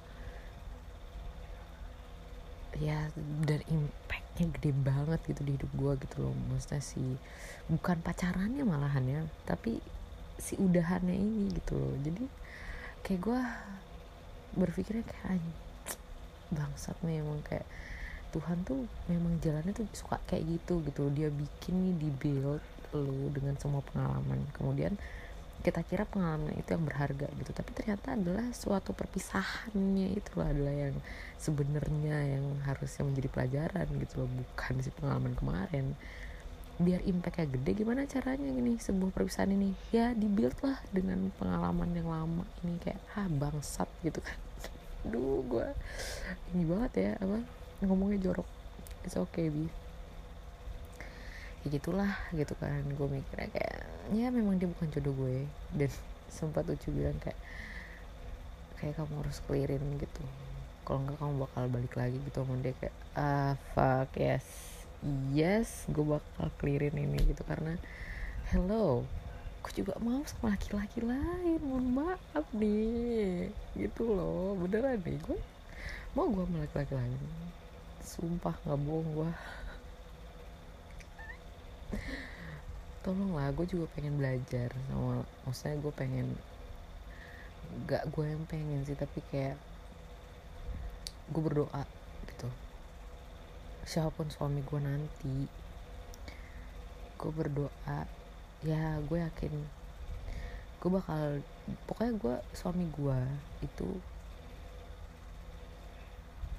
Ya 2.77 3.09
dan 3.41 3.65
impactnya 3.65 4.53
gede 4.53 4.71
banget 4.85 5.19
gitu 5.25 5.41
di 5.41 5.57
hidup 5.57 5.71
gue 5.73 5.93
gitu 6.05 6.15
loh. 6.29 6.35
Maksudnya 6.53 6.81
si 6.85 7.01
bukan 7.65 7.97
pacarannya 8.05 8.61
malahan 8.61 9.05
ya 9.09 9.21
tapi 9.49 9.81
si 10.37 10.53
udahannya 10.61 11.17
ini 11.17 11.57
gitu 11.57 11.73
loh. 11.73 11.93
Jadi 12.05 12.25
kayak 13.01 13.21
gue 13.25 13.41
berpikirnya 14.57 15.05
kayak 15.09 15.41
bangsat 16.53 16.95
memang 17.01 17.41
kayak 17.43 17.65
Tuhan 18.31 18.63
tuh 18.67 18.85
memang 19.07 19.39
jalannya 19.39 19.71
tuh 19.71 19.87
suka 19.95 20.19
kayak 20.27 20.45
gitu 20.45 20.83
gitu. 20.83 21.09
Dia 21.11 21.31
bikin 21.31 21.73
nih 21.87 21.95
di 21.97 22.09
build 22.11 22.63
lo 22.95 23.29
dengan 23.31 23.55
semua 23.59 23.83
pengalaman. 23.83 24.47
Kemudian 24.55 24.95
kita 25.65 25.81
kira 25.83 26.05
pengalaman 26.05 26.53
itu 26.55 26.69
yang 26.71 26.85
berharga 26.85 27.27
gitu. 27.27 27.51
Tapi 27.51 27.71
ternyata 27.73 28.13
adalah 28.13 28.47
suatu 28.53 28.93
perpisahannya 28.93 30.15
itu 30.15 30.39
adalah 30.39 30.73
yang 30.73 30.95
sebenarnya 31.41 32.37
yang 32.37 32.45
harusnya 32.63 33.03
menjadi 33.03 33.29
pelajaran 33.31 33.87
gitu 33.99 34.23
loh 34.23 34.29
bukan 34.29 34.73
si 34.79 34.89
pengalaman 34.93 35.33
kemarin. 35.35 35.85
Biar 36.77 37.01
impactnya 37.01 37.49
gede 37.49 37.71
gimana 37.73 38.05
caranya 38.05 38.53
ini 38.53 38.77
sebuah 38.77 39.09
perpisahan 39.09 39.49
ini? 39.49 39.73
Ya 39.89 40.13
dibuild 40.13 40.53
lah 40.61 40.77
dengan 40.93 41.33
pengalaman 41.41 41.89
yang 41.97 42.07
lama 42.07 42.45
ini. 42.61 42.77
Kayak 42.77 43.01
ah 43.17 43.25
bangsat 43.25 43.89
gitu 44.05 44.21
kan. 44.21 44.37
Aduh 45.09 45.41
gue 45.47 45.67
ini 46.53 46.63
banget 46.67 46.91
ya 46.95 47.11
apa 47.17 47.39
ngomongnya 47.85 48.31
jorok. 48.31 48.47
It's 49.05 49.17
okay 49.17 49.53
bi 49.53 49.69
ya 51.65 51.67
gitulah 51.73 52.13
gitu 52.31 52.53
kan. 52.57 52.81
Gue 52.95 53.07
mikirnya 53.11 53.49
kayak 53.51 53.77
ya 54.15 54.31
memang 54.31 54.55
dia 54.55 54.71
bukan 54.71 54.87
jodoh 54.93 55.13
gue. 55.13 55.43
Dan 55.75 55.91
sempat 56.37 56.63
lucu 56.67 56.89
bilang 56.91 57.17
kayak 57.19 57.39
kayak 58.77 58.95
kamu 58.95 59.13
harus 59.19 59.39
clearin 59.43 59.83
gitu. 59.99 60.23
Kalau 60.87 61.03
enggak 61.03 61.17
kamu 61.19 61.33
bakal 61.43 61.63
balik 61.67 61.93
lagi 61.99 62.17
gitu 62.23 62.37
sama 62.45 62.55
dia 62.63 62.73
kayak 62.79 62.95
ah 63.19 63.53
fuck 63.75 64.09
yes 64.15 64.47
yes 65.35 65.83
gue 65.91 66.05
bakal 66.05 66.47
clearin 66.61 66.95
ini 66.95 67.19
gitu. 67.27 67.43
Karena 67.43 67.75
hello 68.55 69.03
gue 69.57 69.83
juga 69.83 69.99
mau 69.99 70.23
sama 70.23 70.55
laki-laki 70.55 71.03
lain 71.03 71.59
mohon 71.59 71.87
maaf 71.91 72.45
nih. 72.55 73.51
Gitu 73.75 74.07
loh 74.07 74.55
beneran 74.55 75.03
nih. 75.03 75.19
Gue 75.19 75.39
mau 76.15 76.31
gue 76.31 76.47
sama 76.47 76.63
laki-laki 76.63 76.93
lain 76.95 77.19
sumpah 78.07 78.55
nggak 78.63 78.79
bohong 78.87 79.09
gue 79.11 79.31
tolonglah 83.03 83.51
gue 83.51 83.65
juga 83.67 83.85
pengen 83.95 84.15
belajar 84.15 84.71
sama 84.87 85.27
maksudnya 85.43 85.75
gue 85.79 85.93
pengen 85.95 86.27
gak 87.87 88.07
gue 88.15 88.23
yang 88.23 88.43
pengen 88.47 88.83
sih 88.87 88.95
tapi 88.95 89.19
kayak 89.27 89.59
gue 91.27 91.41
berdoa 91.43 91.83
gitu. 92.31 92.47
Siapa 93.83 94.11
pun 94.15 94.31
suami 94.31 94.63
gue 94.63 94.79
nanti 94.79 95.47
gue 97.17 97.31
berdoa 97.33 97.99
ya 98.61 99.01
gue 99.03 99.17
yakin 99.19 99.53
gue 100.77 100.89
bakal 100.93 101.41
pokoknya 101.89 102.13
gue 102.15 102.35
suami 102.53 102.85
gue 102.93 103.19
itu 103.65 103.89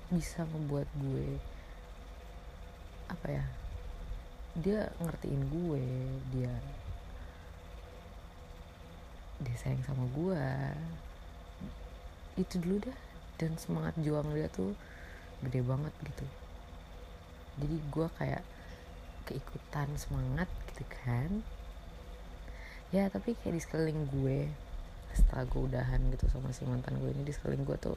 bisa 0.08 0.44
membuat 0.48 0.88
gue 0.96 1.36
apa 3.08 3.26
ya 3.28 3.44
dia 4.58 4.88
ngertiin 5.00 5.42
gue 5.52 5.84
dia 6.32 6.52
dia 9.38 9.54
sayang 9.54 9.82
sama 9.86 10.04
gue. 10.10 10.44
Itu 12.38 12.58
dulu 12.58 12.90
dah 12.90 12.98
dan 13.38 13.54
semangat 13.54 13.94
juang 14.02 14.34
dia 14.34 14.50
tuh 14.50 14.74
gede 15.46 15.62
banget 15.62 15.94
gitu. 16.02 16.26
Jadi 17.62 17.76
gue 17.78 18.06
kayak 18.18 18.42
keikutan 19.30 19.88
semangat 19.94 20.50
gitu 20.74 20.84
kan. 20.90 21.46
Ya 22.90 23.06
tapi 23.06 23.38
kayak 23.38 23.54
di 23.54 23.62
sekeliling 23.62 24.10
gue 24.10 24.50
setelah 25.14 25.44
gue 25.48 25.60
udahan 25.72 26.00
gitu 26.12 26.26
sama 26.28 26.52
si 26.52 26.64
mantan 26.68 26.98
gue 26.98 27.10
ini. 27.12 27.22
Di 27.24 27.32
sekeliling 27.32 27.64
gue 27.64 27.78
tuh 27.80 27.96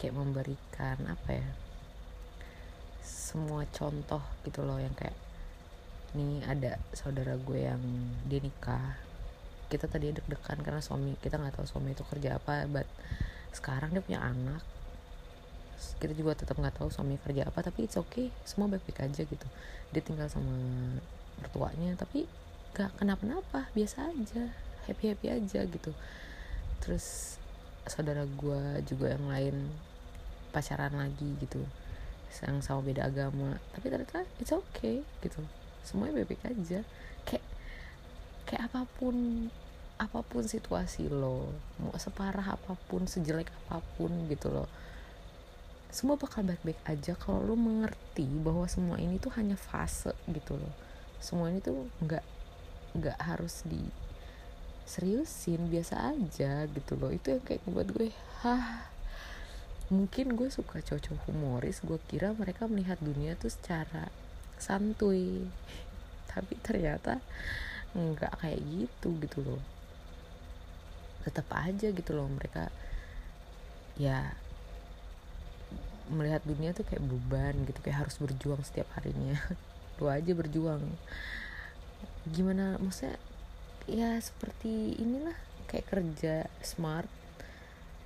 kayak 0.00 0.14
memberikan 0.14 0.98
apa 1.06 1.30
ya 1.38 1.48
semua 3.04 3.68
contoh 3.68 4.20
gitu 4.44 4.64
loh 4.64 4.80
yang 4.80 4.92
kayak 4.96 5.16
nih 6.16 6.40
ada 6.48 6.80
saudara 6.96 7.36
gue 7.36 7.60
yang 7.60 7.82
dia 8.26 8.40
nikah. 8.40 8.96
Kita 9.68 9.84
tadi 9.84 10.10
deg-degan 10.16 10.64
karena 10.64 10.80
suami 10.80 11.12
kita 11.20 11.36
nggak 11.36 11.60
tahu 11.60 11.66
suami 11.68 11.92
itu 11.92 12.02
kerja 12.08 12.40
apa 12.40 12.64
but 12.66 12.88
sekarang 13.52 13.92
dia 13.92 14.00
punya 14.00 14.24
anak. 14.24 14.64
Kita 16.00 16.10
juga 16.16 16.34
tetap 16.34 16.58
nggak 16.58 16.80
tahu 16.80 16.88
suami 16.88 17.20
kerja 17.20 17.46
apa 17.46 17.62
tapi 17.62 17.86
it's 17.86 18.00
okay 18.00 18.32
semua 18.48 18.66
baik-baik 18.72 19.04
aja 19.04 19.22
gitu. 19.28 19.46
Dia 19.92 20.02
tinggal 20.02 20.32
sama 20.32 20.50
mertuanya 21.38 21.94
tapi 21.94 22.26
gak 22.74 22.94
kenapa-napa 23.00 23.70
biasa 23.72 24.12
aja 24.12 24.52
happy 24.86 25.14
happy 25.14 25.26
aja 25.32 25.66
gitu 25.66 25.90
terus 26.80 27.36
saudara 27.88 28.24
gue 28.24 28.62
juga 28.84 29.14
yang 29.16 29.26
lain 29.28 29.56
pacaran 30.52 30.94
lagi 30.96 31.36
gitu. 31.40 31.62
Yang 32.44 32.66
sama 32.66 32.84
beda 32.84 33.08
agama. 33.08 33.56
Tapi 33.72 33.86
ternyata 33.88 34.24
it's 34.38 34.52
okay 34.52 35.02
gitu. 35.24 35.40
Semuanya 35.84 36.20
baik-baik 36.22 36.52
aja. 36.52 36.84
Kayak 37.24 37.44
kayak 38.48 38.62
apa 38.72 38.88
pun 38.96 39.48
apa 39.98 40.22
pun 40.22 40.46
situasi 40.46 41.10
lo 41.10 41.50
mau 41.82 41.90
separah 41.98 42.54
apa 42.54 42.78
pun 42.86 43.10
sejelek 43.10 43.50
apa 43.66 43.82
pun 43.98 44.30
gitu 44.30 44.46
loh 44.46 44.70
semua 45.90 46.14
bakal 46.14 46.46
baik-baik 46.46 46.78
aja. 46.86 47.18
Kalau 47.18 47.42
lo 47.42 47.58
mengerti 47.58 48.28
bahwa 48.44 48.68
semua 48.70 49.00
ini 49.02 49.18
tuh 49.18 49.34
hanya 49.34 49.58
fase 49.58 50.14
gitu 50.30 50.54
loh 50.54 50.70
semua 51.18 51.50
ini 51.50 51.58
tuh 51.58 51.90
nggak 52.02 52.24
nggak 52.98 53.18
harus 53.18 53.66
di 53.66 53.82
seriusin 54.88 55.68
biasa 55.68 56.16
aja 56.16 56.64
gitu 56.66 56.96
loh. 56.96 57.12
Itu 57.12 57.36
yang 57.36 57.44
kayak 57.44 57.62
buat 57.68 57.88
gue 57.92 58.08
hah 58.40 58.88
mungkin 59.88 60.36
gue 60.36 60.52
suka 60.52 60.84
cowok 60.84 61.28
humoris 61.28 61.80
gue 61.80 61.96
kira 62.12 62.36
mereka 62.36 62.68
melihat 62.68 62.96
dunia 63.00 63.36
tuh 63.36 63.52
secara 63.52 64.08
santuy. 64.56 65.44
Tapi 66.32 66.56
ternyata 66.64 67.20
nggak 67.92 68.40
kayak 68.40 68.60
gitu 68.64 69.08
gitu 69.20 69.38
loh. 69.44 69.62
Tetap 71.28 71.46
aja 71.52 71.92
gitu 71.92 72.10
loh 72.16 72.26
mereka 72.32 72.72
ya 74.00 74.32
melihat 76.08 76.40
dunia 76.48 76.72
tuh 76.72 76.88
kayak 76.88 77.04
beban 77.04 77.68
gitu 77.68 77.84
kayak 77.84 78.08
harus 78.08 78.16
berjuang 78.16 78.64
setiap 78.64 78.88
harinya. 78.96 79.36
Lu 80.00 80.08
aja 80.08 80.32
berjuang. 80.32 80.80
Gimana 82.28 82.80
maksudnya 82.80 83.20
ya 83.88 84.20
seperti 84.20 85.00
inilah 85.00 85.34
kayak 85.64 85.88
kerja 85.88 86.44
smart 86.60 87.08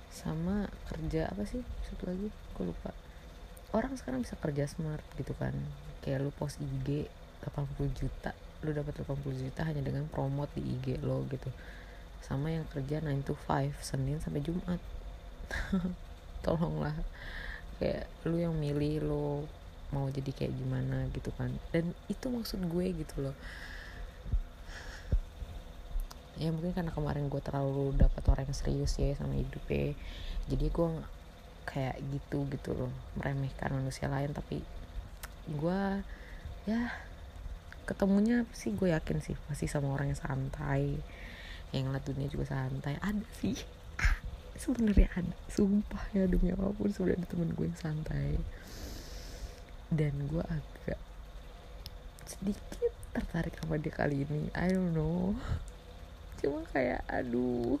sama 0.07 0.71
kerja 0.87 1.27
apa 1.27 1.43
sih? 1.43 1.59
Satu 1.91 2.07
lagi 2.07 2.31
aku 2.55 2.71
lupa. 2.71 2.95
Orang 3.75 3.99
sekarang 3.99 4.23
bisa 4.23 4.39
kerja 4.39 4.63
smart 4.69 5.03
gitu 5.19 5.35
kan. 5.35 5.51
Kayak 5.99 6.23
lu 6.23 6.31
post 6.31 6.63
IG 6.63 7.11
80 7.43 7.99
juta 7.99 8.31
lu 8.63 8.71
dapat 8.71 8.95
80 9.03 9.43
juta 9.43 9.61
hanya 9.67 9.83
dengan 9.83 10.07
promote 10.07 10.55
di 10.55 10.63
IG 10.63 11.03
lo 11.03 11.27
gitu. 11.27 11.51
Sama 12.23 12.47
yang 12.47 12.63
kerja 12.71 13.03
9 13.03 13.27
to 13.27 13.35
5 13.35 13.75
Senin 13.83 14.23
sampai 14.23 14.39
Jumat. 14.39 14.79
Tolonglah. 16.47 16.95
Kayak 17.83 18.07
lu 18.23 18.39
yang 18.39 18.55
milih 18.55 19.03
lo 19.03 19.43
mau 19.91 20.07
jadi 20.07 20.31
kayak 20.31 20.55
gimana 20.55 21.11
gitu 21.11 21.35
kan. 21.35 21.51
Dan 21.75 21.91
itu 22.07 22.31
maksud 22.31 22.63
gue 22.71 22.85
gitu 22.95 23.15
loh 23.19 23.35
ya 26.41 26.49
mungkin 26.49 26.73
karena 26.73 26.89
kemarin 26.89 27.29
gue 27.29 27.41
terlalu 27.45 27.93
dapat 27.93 28.23
orang 28.25 28.49
yang 28.49 28.57
serius 28.57 28.97
ya 28.97 29.13
sama 29.13 29.37
hidupnya 29.37 29.93
jadi 30.49 30.65
gue 30.67 30.87
kayak 31.63 31.95
gitu 32.11 32.45
gitu 32.51 32.71
loh. 32.75 32.91
Meremehkan 33.15 33.71
manusia 33.73 34.11
lain 34.11 34.35
tapi 34.35 34.59
gue 35.47 35.81
ya 36.63 36.81
ketemunya 37.83 38.47
sih 38.55 38.71
gue 38.71 38.95
yakin 38.95 39.19
sih 39.19 39.35
masih 39.47 39.67
sama 39.71 39.91
orang 39.95 40.11
yang 40.11 40.19
santai. 40.19 40.99
Yang 41.73 41.83
ngeliat 41.89 42.05
dunia 42.05 42.27
juga 42.29 42.45
santai. 42.53 42.99
Ada 42.99 43.25
sih. 43.39 43.57
Sebenarnya 44.63 45.09
ada. 45.15 45.35
Sumpah 45.49 46.03
ya 46.13 46.27
demi 46.29 46.53
apa 46.53 46.69
pun 46.75 46.91
sudah 46.91 47.15
ada 47.15 47.25
temen 47.25 47.55
gue 47.55 47.65
yang 47.71 47.79
santai. 47.79 48.37
Dan 49.89 50.27
gue 50.27 50.43
agak 50.43 50.99
sedikit 52.27 52.93
tertarik 53.15 53.55
sama 53.57 53.79
dia 53.79 53.93
kali 53.93 54.27
ini. 54.27 54.51
I 54.53 54.69
don't 54.69 54.93
know 54.93 55.33
cuma 56.43 56.67
kayak 56.75 56.99
aduh 57.07 57.79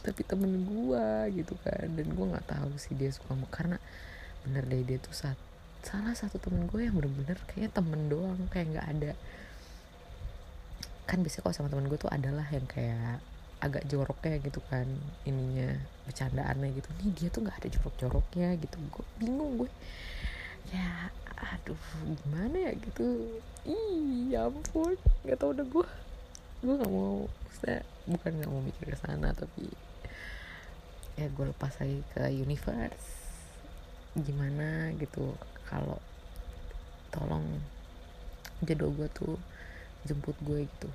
tapi 0.00 0.22
temen 0.24 0.64
gue 0.64 1.08
gitu 1.42 1.58
kan. 1.60 1.90
Dan 1.92 2.14
gue 2.14 2.26
nggak 2.30 2.46
tahu 2.48 2.72
sih 2.80 2.94
dia 2.96 3.10
suka 3.12 3.36
karena 3.50 3.76
bener 4.46 4.64
deh 4.64 4.80
dia 4.86 4.96
tuh 4.96 5.12
saat 5.12 5.36
salah 5.84 6.12
satu 6.12 6.36
temen 6.40 6.68
gue 6.68 6.88
yang 6.88 6.96
bener-bener 6.96 7.36
kayaknya 7.48 7.70
temen 7.72 8.08
doang 8.08 8.40
kayak 8.48 8.72
nggak 8.72 8.88
ada. 8.96 9.12
Kan 11.04 11.20
biasanya 11.20 11.42
kalau 11.44 11.56
sama 11.56 11.68
temen 11.68 11.90
gue 11.90 11.98
tuh 12.00 12.12
adalah 12.12 12.46
yang 12.48 12.64
kayak 12.64 13.20
agak 13.60 13.84
joroknya 13.92 14.40
gitu 14.40 14.64
kan 14.72 14.88
ininya 15.28 15.76
bercandaannya 16.08 16.68
gitu. 16.80 16.88
Nih 17.04 17.10
dia 17.12 17.28
tuh 17.28 17.44
nggak 17.44 17.60
ada 17.60 17.68
jorok-joroknya 17.68 18.48
gitu. 18.56 18.76
Gue 18.88 19.04
bingung 19.20 19.60
gue 19.60 19.70
ya 20.72 21.12
aduh 21.40 21.80
gimana 22.24 22.56
ya? 22.56 22.72
Gitu. 22.72 23.36
Ih 23.68 24.32
ya 24.32 24.48
ampun 24.48 24.96
nggak 25.28 25.36
tau 25.36 25.52
udah 25.52 25.66
gue 25.68 25.86
gue 26.60 26.76
nggak 26.76 26.92
mau 26.92 27.24
saya 27.56 27.80
bukan 28.04 28.36
nggak 28.36 28.52
mau 28.52 28.60
mikir 28.60 28.92
ke 28.92 28.98
sana 29.00 29.32
tapi 29.32 29.64
ya 31.16 31.28
gue 31.32 31.44
lepas 31.48 31.72
lagi 31.80 32.00
ke 32.12 32.22
universe. 32.32 33.08
Gimana 34.16 34.92
gitu 35.00 35.32
kalau 35.68 35.96
tolong 37.08 37.44
jodoh 38.60 38.92
gue 38.92 39.08
tuh 39.12 39.36
jemput 40.04 40.36
gue 40.44 40.68
gitu. 40.68 40.88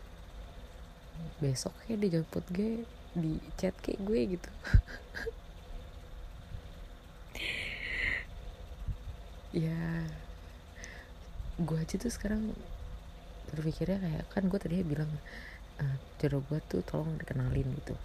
Besok 1.42 1.74
kayak 1.86 2.02
dijemput 2.02 2.46
gue 2.54 2.86
di 3.18 3.42
chat 3.58 3.74
kayak 3.82 4.02
gue 4.06 4.20
gitu. 4.38 4.50
Ya 9.56 10.04
gue 11.56 11.80
aja 11.80 11.96
tuh 11.96 12.12
sekarang 12.12 12.52
berpikirnya 13.56 13.98
kayak 14.04 14.26
kan 14.30 14.44
gue 14.52 14.60
tadi 14.60 14.84
bilang 14.84 15.10
uh, 15.80 15.96
jodoh 16.20 16.44
gue 16.48 16.60
tuh 16.68 16.82
tolong 16.84 17.16
dikenalin 17.20 17.68
gitu. 17.84 17.96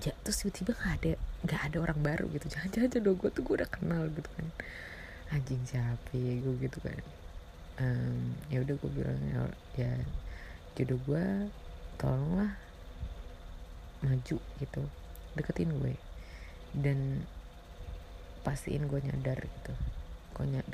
Ya 0.00 0.12
terus 0.24 0.40
tiba-tiba 0.44 0.72
nggak 0.76 0.94
ada 1.00 1.12
nggak 1.44 1.60
ada 1.72 1.76
orang 1.80 2.00
baru 2.00 2.26
gitu. 2.32 2.46
Jangan-jangan 2.52 2.88
jodoh 2.92 3.14
gue 3.16 3.30
tuh 3.32 3.42
gue 3.44 3.54
udah 3.60 3.70
kenal 3.70 4.02
gitu 4.12 4.30
kan. 4.36 4.46
Anjing 5.32 5.62
siapa 5.64 6.12
ya 6.12 6.32
gue 6.40 6.54
gitu 6.60 6.78
kan. 6.84 7.00
Um, 7.80 8.36
ya 8.52 8.60
udah 8.60 8.76
gue 8.76 8.90
bilang 8.92 9.20
ya, 9.24 9.40
ya 9.76 9.92
jodoh 10.76 11.00
gue 11.08 11.24
tolonglah 11.96 12.52
maju 14.04 14.36
gitu. 14.40 14.82
Deketin 15.36 15.72
gue. 15.80 15.94
Dan 16.76 17.24
pastiin 18.40 18.88
gue 18.88 19.00
nyadar 19.04 19.40
gitu. 19.40 19.74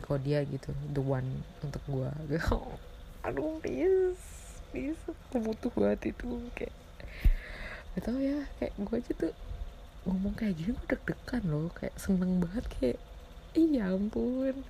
Kok 0.07 0.23
dia 0.23 0.47
gitu 0.47 0.71
the 0.95 1.03
one 1.03 1.43
untuk 1.59 1.83
gue 1.91 2.07
aduh 3.27 3.59
please 3.59 4.23
please. 4.71 5.03
Aku 5.11 5.43
butuh 5.43 5.73
banget 5.75 6.15
itu 6.15 6.31
kayak 6.55 6.75
gak 7.97 8.03
tau 8.07 8.19
ya 8.23 8.47
kayak 8.63 8.73
gue 8.79 8.97
aja 9.03 9.13
tuh 9.19 9.35
ngomong 10.07 10.35
kayak 10.39 10.55
gini 10.55 10.71
gue 10.77 10.87
deg-degan 10.95 11.43
loh 11.51 11.67
kayak 11.75 11.97
seneng 11.99 12.39
banget 12.39 12.65
kayak 12.79 12.99
iya 13.59 13.91
ampun. 13.91 14.63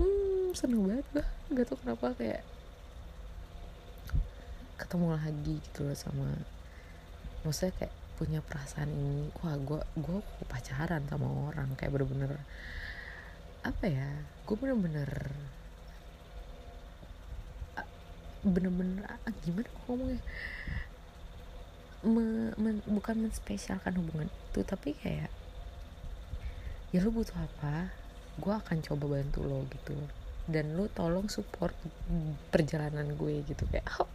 Hmm 0.00 0.56
seneng 0.56 0.88
banget 0.88 1.06
gue 1.12 1.26
gak 1.52 1.66
tau 1.68 1.78
kenapa 1.84 2.16
kayak 2.16 2.42
ketemu 4.80 5.06
lagi 5.14 5.54
gitu 5.60 5.80
loh 5.84 5.96
sama 5.98 6.32
maksudnya 7.44 7.76
kayak 7.76 7.94
punya 8.16 8.40
perasaan 8.40 8.88
ini. 8.88 9.28
Wah 9.44 9.58
gue 9.60 9.80
gue 10.00 10.18
pacaran 10.48 11.04
sama 11.12 11.28
orang 11.52 11.76
kayak 11.76 11.92
bener-bener 11.92 12.40
apa 13.62 13.84
ya 13.84 14.08
gue 14.48 14.56
bener-bener 14.56 15.10
bener-bener 18.42 19.06
ah, 19.06 19.34
gimana 19.46 19.70
ngomongnya? 19.86 20.20
Me, 22.02 22.50
men, 22.58 22.82
bukan 22.90 23.30
menspesialkan 23.30 23.94
hubungan 23.94 24.26
itu 24.26 24.66
tapi 24.66 24.98
kayak 24.98 25.30
ya 26.90 26.98
lo 26.98 27.14
butuh 27.14 27.38
apa 27.38 27.94
gue 28.42 28.52
akan 28.52 28.78
coba 28.82 29.18
bantu 29.18 29.46
lo 29.46 29.64
gitu. 29.70 29.94
Dan 30.50 30.74
lo 30.74 30.90
tolong 30.90 31.30
support 31.30 31.72
perjalanan 32.50 33.14
gue 33.14 33.46
gitu. 33.46 33.62
Kayak 33.70 33.86
oh, 34.02 34.10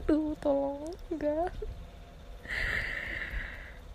aduh 0.00 0.32
tolong 0.40 0.96
enggak. 1.12 1.52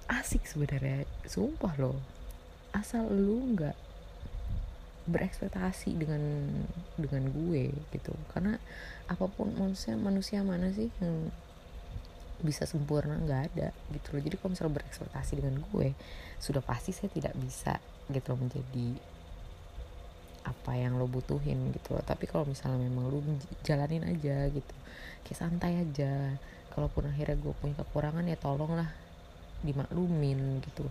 Asik 0.06 0.46
sebenarnya 0.46 1.10
sumpah 1.26 1.74
lo 1.82 1.98
asal 2.72 3.12
lu 3.12 3.52
nggak 3.56 3.76
berekspektasi 5.12 5.94
dengan 6.00 6.22
dengan 6.96 7.24
gue 7.30 7.72
gitu. 7.92 8.16
Karena 8.32 8.56
apa 9.08 9.26
pun 9.28 9.52
manusia 9.54 9.94
manusia 10.00 10.42
mana 10.42 10.72
sih 10.72 10.90
yang 11.04 11.30
bisa 12.42 12.66
sempurna? 12.66 13.20
Nggak 13.20 13.42
ada 13.54 13.68
gitu 13.94 14.18
loh. 14.18 14.22
Jadi 14.24 14.36
kalau 14.40 14.52
misalnya 14.56 14.76
berekspektasi 14.82 15.32
dengan 15.38 15.62
gue 15.72 15.94
sudah 16.42 16.64
pasti 16.64 16.96
saya 16.96 17.12
tidak 17.12 17.36
bisa 17.38 17.78
gitu 18.10 18.34
loh 18.34 18.40
menjadi 18.48 18.90
apa 20.42 20.74
yang 20.74 20.98
lo 20.98 21.06
butuhin 21.06 21.70
gitu 21.76 21.94
loh. 21.94 22.04
Tapi 22.04 22.26
kalau 22.26 22.50
misalnya 22.50 22.82
memang 22.82 23.12
lo 23.12 23.20
jalanin 23.62 24.08
aja 24.08 24.50
gitu. 24.50 24.76
Kayak 25.28 25.38
santai 25.38 25.84
aja. 25.84 26.40
Kalaupun 26.72 27.12
akhirnya 27.12 27.36
gue 27.36 27.54
punya 27.60 27.76
kekurangan 27.84 28.24
ya 28.26 28.40
tolonglah 28.40 28.90
dimaklumin 29.62 30.64
gitu 30.66 30.90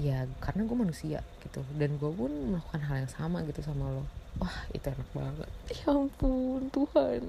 ya 0.00 0.24
karena 0.40 0.64
gue 0.64 0.76
manusia 0.76 1.20
gitu. 1.44 1.60
Dan 1.76 2.00
gue 2.00 2.10
pun 2.12 2.30
melakukan 2.30 2.82
hal 2.88 2.96
yang 3.04 3.12
sama 3.12 3.44
gitu 3.44 3.60
sama 3.60 3.88
lo. 3.92 4.04
Wah 4.40 4.64
itu 4.72 4.86
enak 4.88 5.08
banget. 5.12 5.50
Ya 5.82 5.92
ampun 5.92 6.68
Tuhan. 6.72 7.22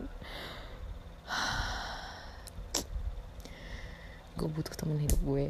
Gue 4.34 4.48
butuh 4.50 4.76
temen 4.76 5.00
hidup 5.00 5.20
gue 5.24 5.46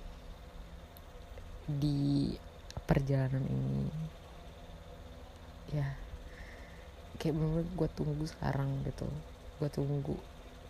di 1.69 2.34
perjalanan 2.89 3.45
ini. 3.45 3.88
Ya 5.73 5.95
kayak 7.21 7.39
bener, 7.39 7.49
-bener 7.63 7.65
gue 7.78 7.89
tunggu 7.93 8.26
sekarang 8.26 8.69
gitu. 8.84 9.08
Gue 9.62 9.69
tunggu. 9.69 10.17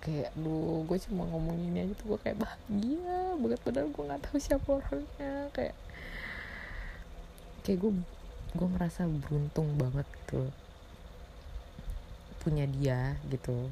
Kayak 0.04 0.36
lu 0.36 0.84
gue 0.84 1.00
cuma 1.08 1.24
ngomongin 1.32 1.80
aja 1.80 1.94
tuh 1.96 2.16
gue 2.16 2.20
kayak 2.28 2.38
bahagia 2.44 3.40
banget. 3.40 3.60
Padahal 3.64 3.88
gue 3.88 4.04
nggak 4.04 4.22
tahu 4.28 4.38
siapa 4.38 4.68
orangnya. 4.68 5.48
Kayak 5.56 5.76
kayak 7.64 7.80
gue 7.80 7.92
gue 8.54 8.68
merasa 8.70 9.10
beruntung 9.10 9.74
banget 9.80 10.06
gitu 10.24 10.52
punya 12.44 12.68
dia 12.68 13.16
gitu. 13.32 13.72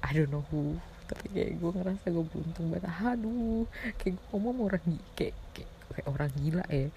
I 0.00 0.16
don't 0.16 0.32
know 0.32 0.42
who 0.48 0.80
tapi 1.06 1.30
kayak 1.30 1.62
gue 1.62 1.70
ngerasa 1.70 2.06
gue 2.10 2.24
beruntung 2.26 2.72
banget. 2.72 2.88
Aduh 2.88 3.68
kayak 4.00 4.16
gue 4.16 4.26
ngomong 4.32 4.72
orang 4.72 4.82
kayak, 5.14 5.36
kayak 5.52 5.70
kayak 5.92 6.06
orang 6.08 6.32
gila 6.40 6.64
ya. 6.66 6.88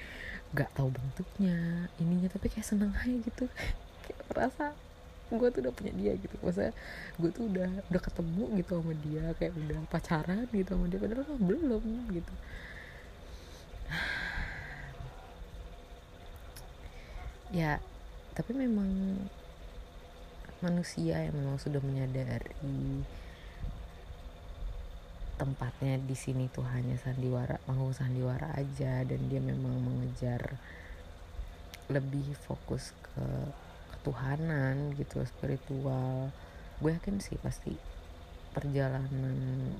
Nggak 0.55 0.69
tahu 0.73 0.89
bentuknya 0.89 1.85
ininya 1.99 2.31
tapi 2.31 2.47
kayak 2.49 2.65
seneng 2.65 2.95
aja 2.95 3.13
gitu. 3.19 3.45
Kayak 4.07 4.19
merasa 4.31 4.65
gue 5.29 5.47
tuh 5.53 5.59
udah 5.61 5.73
punya 5.75 5.93
dia 5.93 6.13
gitu. 6.17 6.35
Masa 6.41 6.71
gue 7.19 7.29
tuh 7.35 7.45
udah 7.51 7.69
udah 7.91 8.01
ketemu 8.01 8.43
gitu 8.63 8.71
sama 8.79 8.93
dia 9.03 9.25
kayak 9.37 9.53
udah 9.53 9.79
pacaran 9.91 10.47
gitu 10.55 10.71
sama 10.71 10.87
dia 10.87 10.99
padahal 11.03 11.37
belum 11.37 11.83
gitu 12.15 12.33
ya 17.49 17.81
tapi 18.37 18.53
memang 18.53 19.17
manusia 20.59 21.23
yang 21.23 21.35
memang 21.35 21.57
sudah 21.57 21.79
menyadari 21.79 22.51
tempatnya 25.39 25.95
di 26.03 26.15
sini 26.19 26.51
tuh 26.51 26.67
hanya 26.67 26.99
sandiwara 26.99 27.63
panggung 27.63 27.95
sandiwara 27.95 28.51
aja 28.59 29.07
dan 29.07 29.31
dia 29.31 29.39
memang 29.39 29.71
mengejar 29.71 30.59
lebih 31.87 32.35
fokus 32.35 32.91
ke 33.01 33.25
ketuhanan 33.95 34.93
gitu 34.99 35.23
spiritual. 35.23 36.29
Gue 36.83 36.91
yakin 36.95 37.23
sih 37.23 37.39
pasti 37.39 37.71
perjalanan 38.51 39.35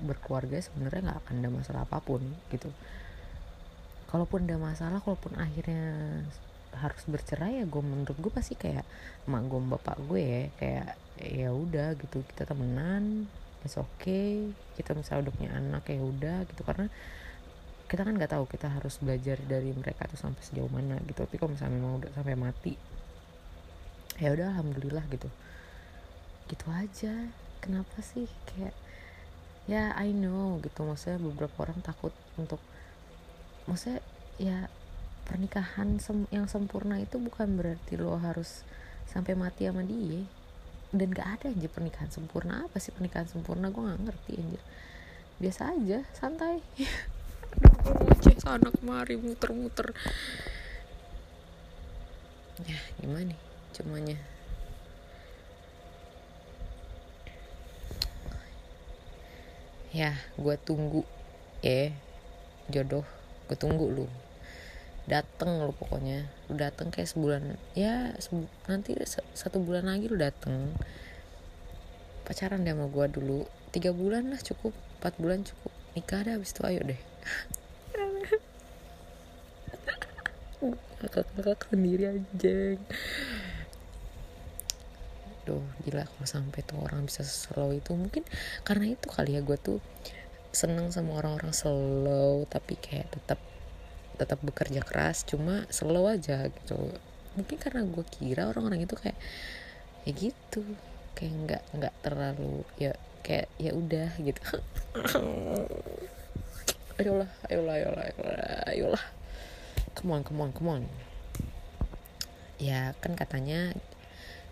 berkeluarga 0.08 0.64
sebenarnya 0.64 1.12
nggak 1.12 1.20
akan 1.28 1.34
ada 1.44 1.50
masalah 1.52 1.82
apa 1.84 2.00
pun 2.00 2.24
gitu. 2.48 2.72
Kalaupun 4.08 4.48
ada 4.48 4.56
masalah 4.56 4.98
kalaupun 5.04 5.36
akhirnya 5.36 6.24
harus 6.78 7.02
bercerai 7.10 7.60
ya 7.60 7.66
gue 7.66 7.82
menurut 7.82 8.14
gue 8.14 8.32
pasti 8.32 8.54
kayak 8.54 8.86
emak 9.26 9.42
gue 9.50 9.60
bapak 9.74 9.96
gue 10.06 10.22
ya 10.22 10.42
kayak 10.56 10.88
ya 11.20 11.48
udah 11.52 11.98
gitu. 11.98 12.22
Kita 12.24 12.48
temenan 12.48 13.26
it's 13.66 13.76
okay. 13.76 14.48
Kita 14.78 14.94
misalnya 14.96 15.28
udah 15.28 15.34
punya 15.34 15.50
anak 15.56 15.84
ya 15.90 16.00
udah 16.00 16.38
gitu. 16.48 16.62
Karena 16.64 16.86
kita 17.90 18.06
kan 18.06 18.14
nggak 18.14 18.32
tahu 18.32 18.44
kita 18.46 18.70
harus 18.70 19.02
belajar 19.02 19.34
dari 19.42 19.74
mereka 19.74 20.06
tuh 20.06 20.20
sampai 20.20 20.42
sejauh 20.46 20.70
mana 20.70 20.96
gitu. 21.04 21.26
Tapi 21.26 21.36
kalau 21.36 21.52
misalnya 21.52 21.74
memang 21.76 21.98
udah 22.00 22.10
sampai 22.14 22.38
mati 22.38 22.74
ya 24.20 24.30
udah 24.36 24.52
alhamdulillah 24.54 25.04
gitu. 25.10 25.28
Gitu 26.46 26.66
aja. 26.70 27.14
Kenapa 27.60 27.98
sih? 28.00 28.28
Kayak 28.48 28.76
ya 29.68 29.92
I 29.98 30.14
know 30.14 30.62
gitu. 30.64 30.86
Maksudnya 30.86 31.20
beberapa 31.20 31.66
orang 31.66 31.82
takut 31.84 32.14
untuk 32.40 32.62
maksudnya 33.68 34.00
ya 34.40 34.72
pernikahan 35.30 36.02
sem 36.02 36.26
yang 36.34 36.50
sempurna 36.50 36.98
itu 36.98 37.22
bukan 37.22 37.54
berarti 37.54 37.94
lo 37.94 38.18
harus 38.18 38.66
sampai 39.06 39.38
mati 39.38 39.70
sama 39.70 39.86
dia. 39.86 40.26
Dan 40.90 41.14
gak 41.14 41.38
ada 41.38 41.54
anjir 41.54 41.70
pernikahan 41.70 42.10
sempurna. 42.10 42.66
Apa 42.66 42.82
sih 42.82 42.90
pernikahan 42.90 43.30
sempurna? 43.30 43.70
Gue 43.70 43.86
gak 43.86 44.02
ngerti 44.10 44.42
anjir. 44.42 44.62
Biasa 45.38 45.70
aja 45.78 46.02
santai. 46.18 46.58
Aduh 47.86 48.34
sana 48.42 48.74
kemari 48.74 49.14
muter-muter. 49.14 49.94
Ya 52.66 52.76
gimana 53.00 53.32
nih 53.32 53.40
cumanya 53.72 54.18
ya 59.90 60.12
gue 60.36 60.56
tunggu 60.60 61.02
ya 61.62 61.94
jodoh. 62.68 63.06
Gue 63.48 63.56
tunggu 63.56 63.86
lu 63.88 64.06
dateng 65.10 65.58
lo 65.58 65.74
pokoknya. 65.74 66.30
Lu 66.46 66.54
dateng 66.54 66.94
kayak 66.94 67.10
sebulan 67.10 67.58
ya 67.74 68.14
sebu 68.22 68.46
nanti 68.70 68.94
satu 69.34 69.58
bulan 69.58 69.90
lagi 69.90 70.06
lu 70.06 70.14
dateng. 70.14 70.70
Pacaran 72.22 72.62
deh 72.62 72.70
sama 72.70 72.86
gue 72.86 73.06
dulu. 73.10 73.50
Tiga 73.74 73.90
bulan 73.90 74.30
lah 74.30 74.38
cukup 74.38 74.70
empat 75.02 75.18
bulan 75.18 75.42
cukup. 75.42 75.74
Nikah 75.98 76.22
deh 76.22 76.38
abis 76.38 76.54
itu 76.54 76.62
ayo 76.62 76.80
deh. 76.86 77.00
Kakak-kakak 81.02 81.74
sendiri 81.74 82.14
aja. 82.14 82.78
Duh 85.42 85.64
gila 85.82 86.06
kalau 86.06 86.28
sampai 86.28 86.62
tuh 86.62 86.78
orang 86.78 87.10
bisa 87.10 87.26
slow 87.26 87.74
itu. 87.74 87.90
Mungkin 87.98 88.22
karena 88.62 88.94
itu 88.94 89.10
kali 89.10 89.34
ya 89.34 89.42
gue 89.42 89.58
tuh 89.58 89.82
seneng 90.54 90.94
sama 90.94 91.18
orang-orang 91.18 91.50
slow 91.50 92.46
tapi 92.46 92.78
kayak 92.78 93.10
tetap 93.10 93.38
tetap 94.20 94.44
bekerja 94.44 94.84
keras 94.84 95.24
cuma 95.24 95.64
slow 95.72 96.04
aja 96.04 96.44
gitu. 96.52 96.76
Mungkin 97.40 97.56
karena 97.56 97.80
gue 97.88 98.04
kira 98.04 98.52
orang-orang 98.52 98.84
itu 98.84 98.92
kayak 99.00 99.16
ya 100.04 100.12
gitu. 100.12 100.60
Kayak 101.16 101.32
nggak 101.48 101.62
nggak 101.80 101.94
terlalu 102.04 102.60
ya 102.76 102.92
kayak 103.24 103.48
ya 103.56 103.72
udah 103.72 104.12
gitu. 104.20 104.44
Ayolah 107.00 107.32
ayolah 107.48 107.74
ayolah 107.80 108.04
ayolah. 108.68 109.04
Come 109.96 110.12
on 110.12 110.20
come 110.20 110.44
on 110.44 110.52
come 110.52 110.68
on. 110.68 110.84
Ya 112.60 112.92
kan 113.00 113.16
katanya 113.16 113.72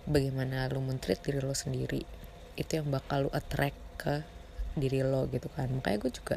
bagaimana 0.08 0.64
lu 0.72 0.80
mentreat 0.80 1.20
diri 1.20 1.44
lo 1.44 1.52
sendiri 1.52 2.08
itu 2.56 2.72
yang 2.72 2.88
bakal 2.88 3.28
lu 3.28 3.30
attract 3.36 3.76
ke 4.00 4.24
diri 4.80 5.04
lo 5.04 5.28
gitu 5.28 5.52
kan. 5.52 5.68
Makanya 5.68 6.08
gue 6.08 6.12
juga 6.16 6.36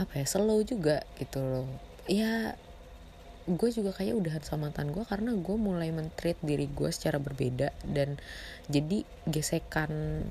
apa 0.00 0.16
ya 0.16 0.26
slow 0.26 0.64
juga 0.64 1.04
gitu 1.20 1.44
loh. 1.44 1.68
Ya 2.08 2.56
gue 3.50 3.70
juga 3.72 3.90
kayak 3.90 4.14
udahan 4.14 4.42
sama 4.46 4.68
mantan 4.68 4.94
gue 4.94 5.02
karena 5.02 5.34
gue 5.34 5.56
mulai 5.56 5.90
mentreat 5.90 6.38
diri 6.44 6.70
gue 6.70 6.90
secara 6.92 7.18
berbeda 7.18 7.74
dan 7.82 8.20
jadi 8.70 9.02
gesekan 9.26 10.22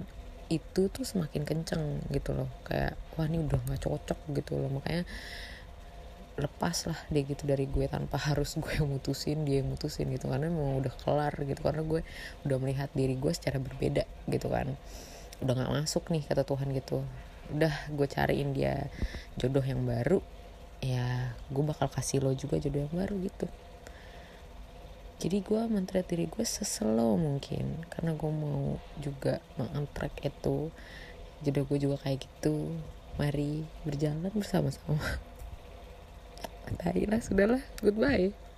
itu 0.50 0.90
tuh 0.90 1.06
semakin 1.06 1.46
kenceng 1.46 2.02
gitu 2.10 2.34
loh. 2.34 2.50
Kayak 2.66 2.98
wah 3.16 3.30
ini 3.30 3.46
udah 3.46 3.60
nggak 3.70 3.82
cocok 3.86 4.20
gitu 4.34 4.58
loh. 4.58 4.82
Makanya 4.82 5.06
lepas 6.40 6.88
lah 6.88 7.00
dia 7.12 7.22
gitu 7.28 7.44
dari 7.46 7.70
gue 7.70 7.86
tanpa 7.86 8.18
harus 8.30 8.58
gue 8.58 8.74
yang 8.74 8.90
mutusin 8.90 9.46
dia 9.46 9.62
yang 9.62 9.70
mutusin 9.70 10.10
gitu. 10.10 10.26
Karena 10.26 10.50
memang 10.50 10.82
udah 10.82 10.94
kelar 11.06 11.34
gitu. 11.38 11.62
Karena 11.62 11.86
gue 11.86 12.02
udah 12.50 12.58
melihat 12.58 12.90
diri 12.98 13.14
gue 13.14 13.32
secara 13.32 13.62
berbeda 13.62 14.10
gitu 14.26 14.50
kan. 14.50 14.74
Udah 15.46 15.54
nggak 15.54 15.72
masuk 15.86 16.10
nih 16.10 16.26
kata 16.26 16.42
Tuhan 16.44 16.74
gitu 16.74 17.06
udah 17.50 17.74
gue 17.94 18.08
cariin 18.08 18.54
dia 18.54 18.88
jodoh 19.38 19.64
yang 19.66 19.84
baru 19.86 20.22
ya 20.80 21.36
gue 21.52 21.64
bakal 21.66 21.92
kasih 21.92 22.24
lo 22.24 22.32
juga 22.32 22.56
jodoh 22.56 22.88
yang 22.88 22.96
baru 22.96 23.16
gitu. 23.20 23.48
Jadi 25.20 25.44
gue 25.44 25.62
menteri 25.68 26.00
diri 26.08 26.32
gue 26.32 26.46
seslow 26.48 27.20
mungkin 27.20 27.84
karena 27.92 28.16
gue 28.16 28.32
mau 28.32 28.80
juga 29.04 29.44
mengantrek 29.60 30.16
itu. 30.24 30.72
Jodoh 31.44 31.68
gue 31.68 31.78
juga 31.84 32.00
kayak 32.00 32.24
gitu. 32.24 32.72
Mari 33.20 33.68
berjalan 33.84 34.32
bersama-sama. 34.32 35.04
Lah 37.12 37.20
sudahlah. 37.20 37.60
Goodbye 37.84 38.49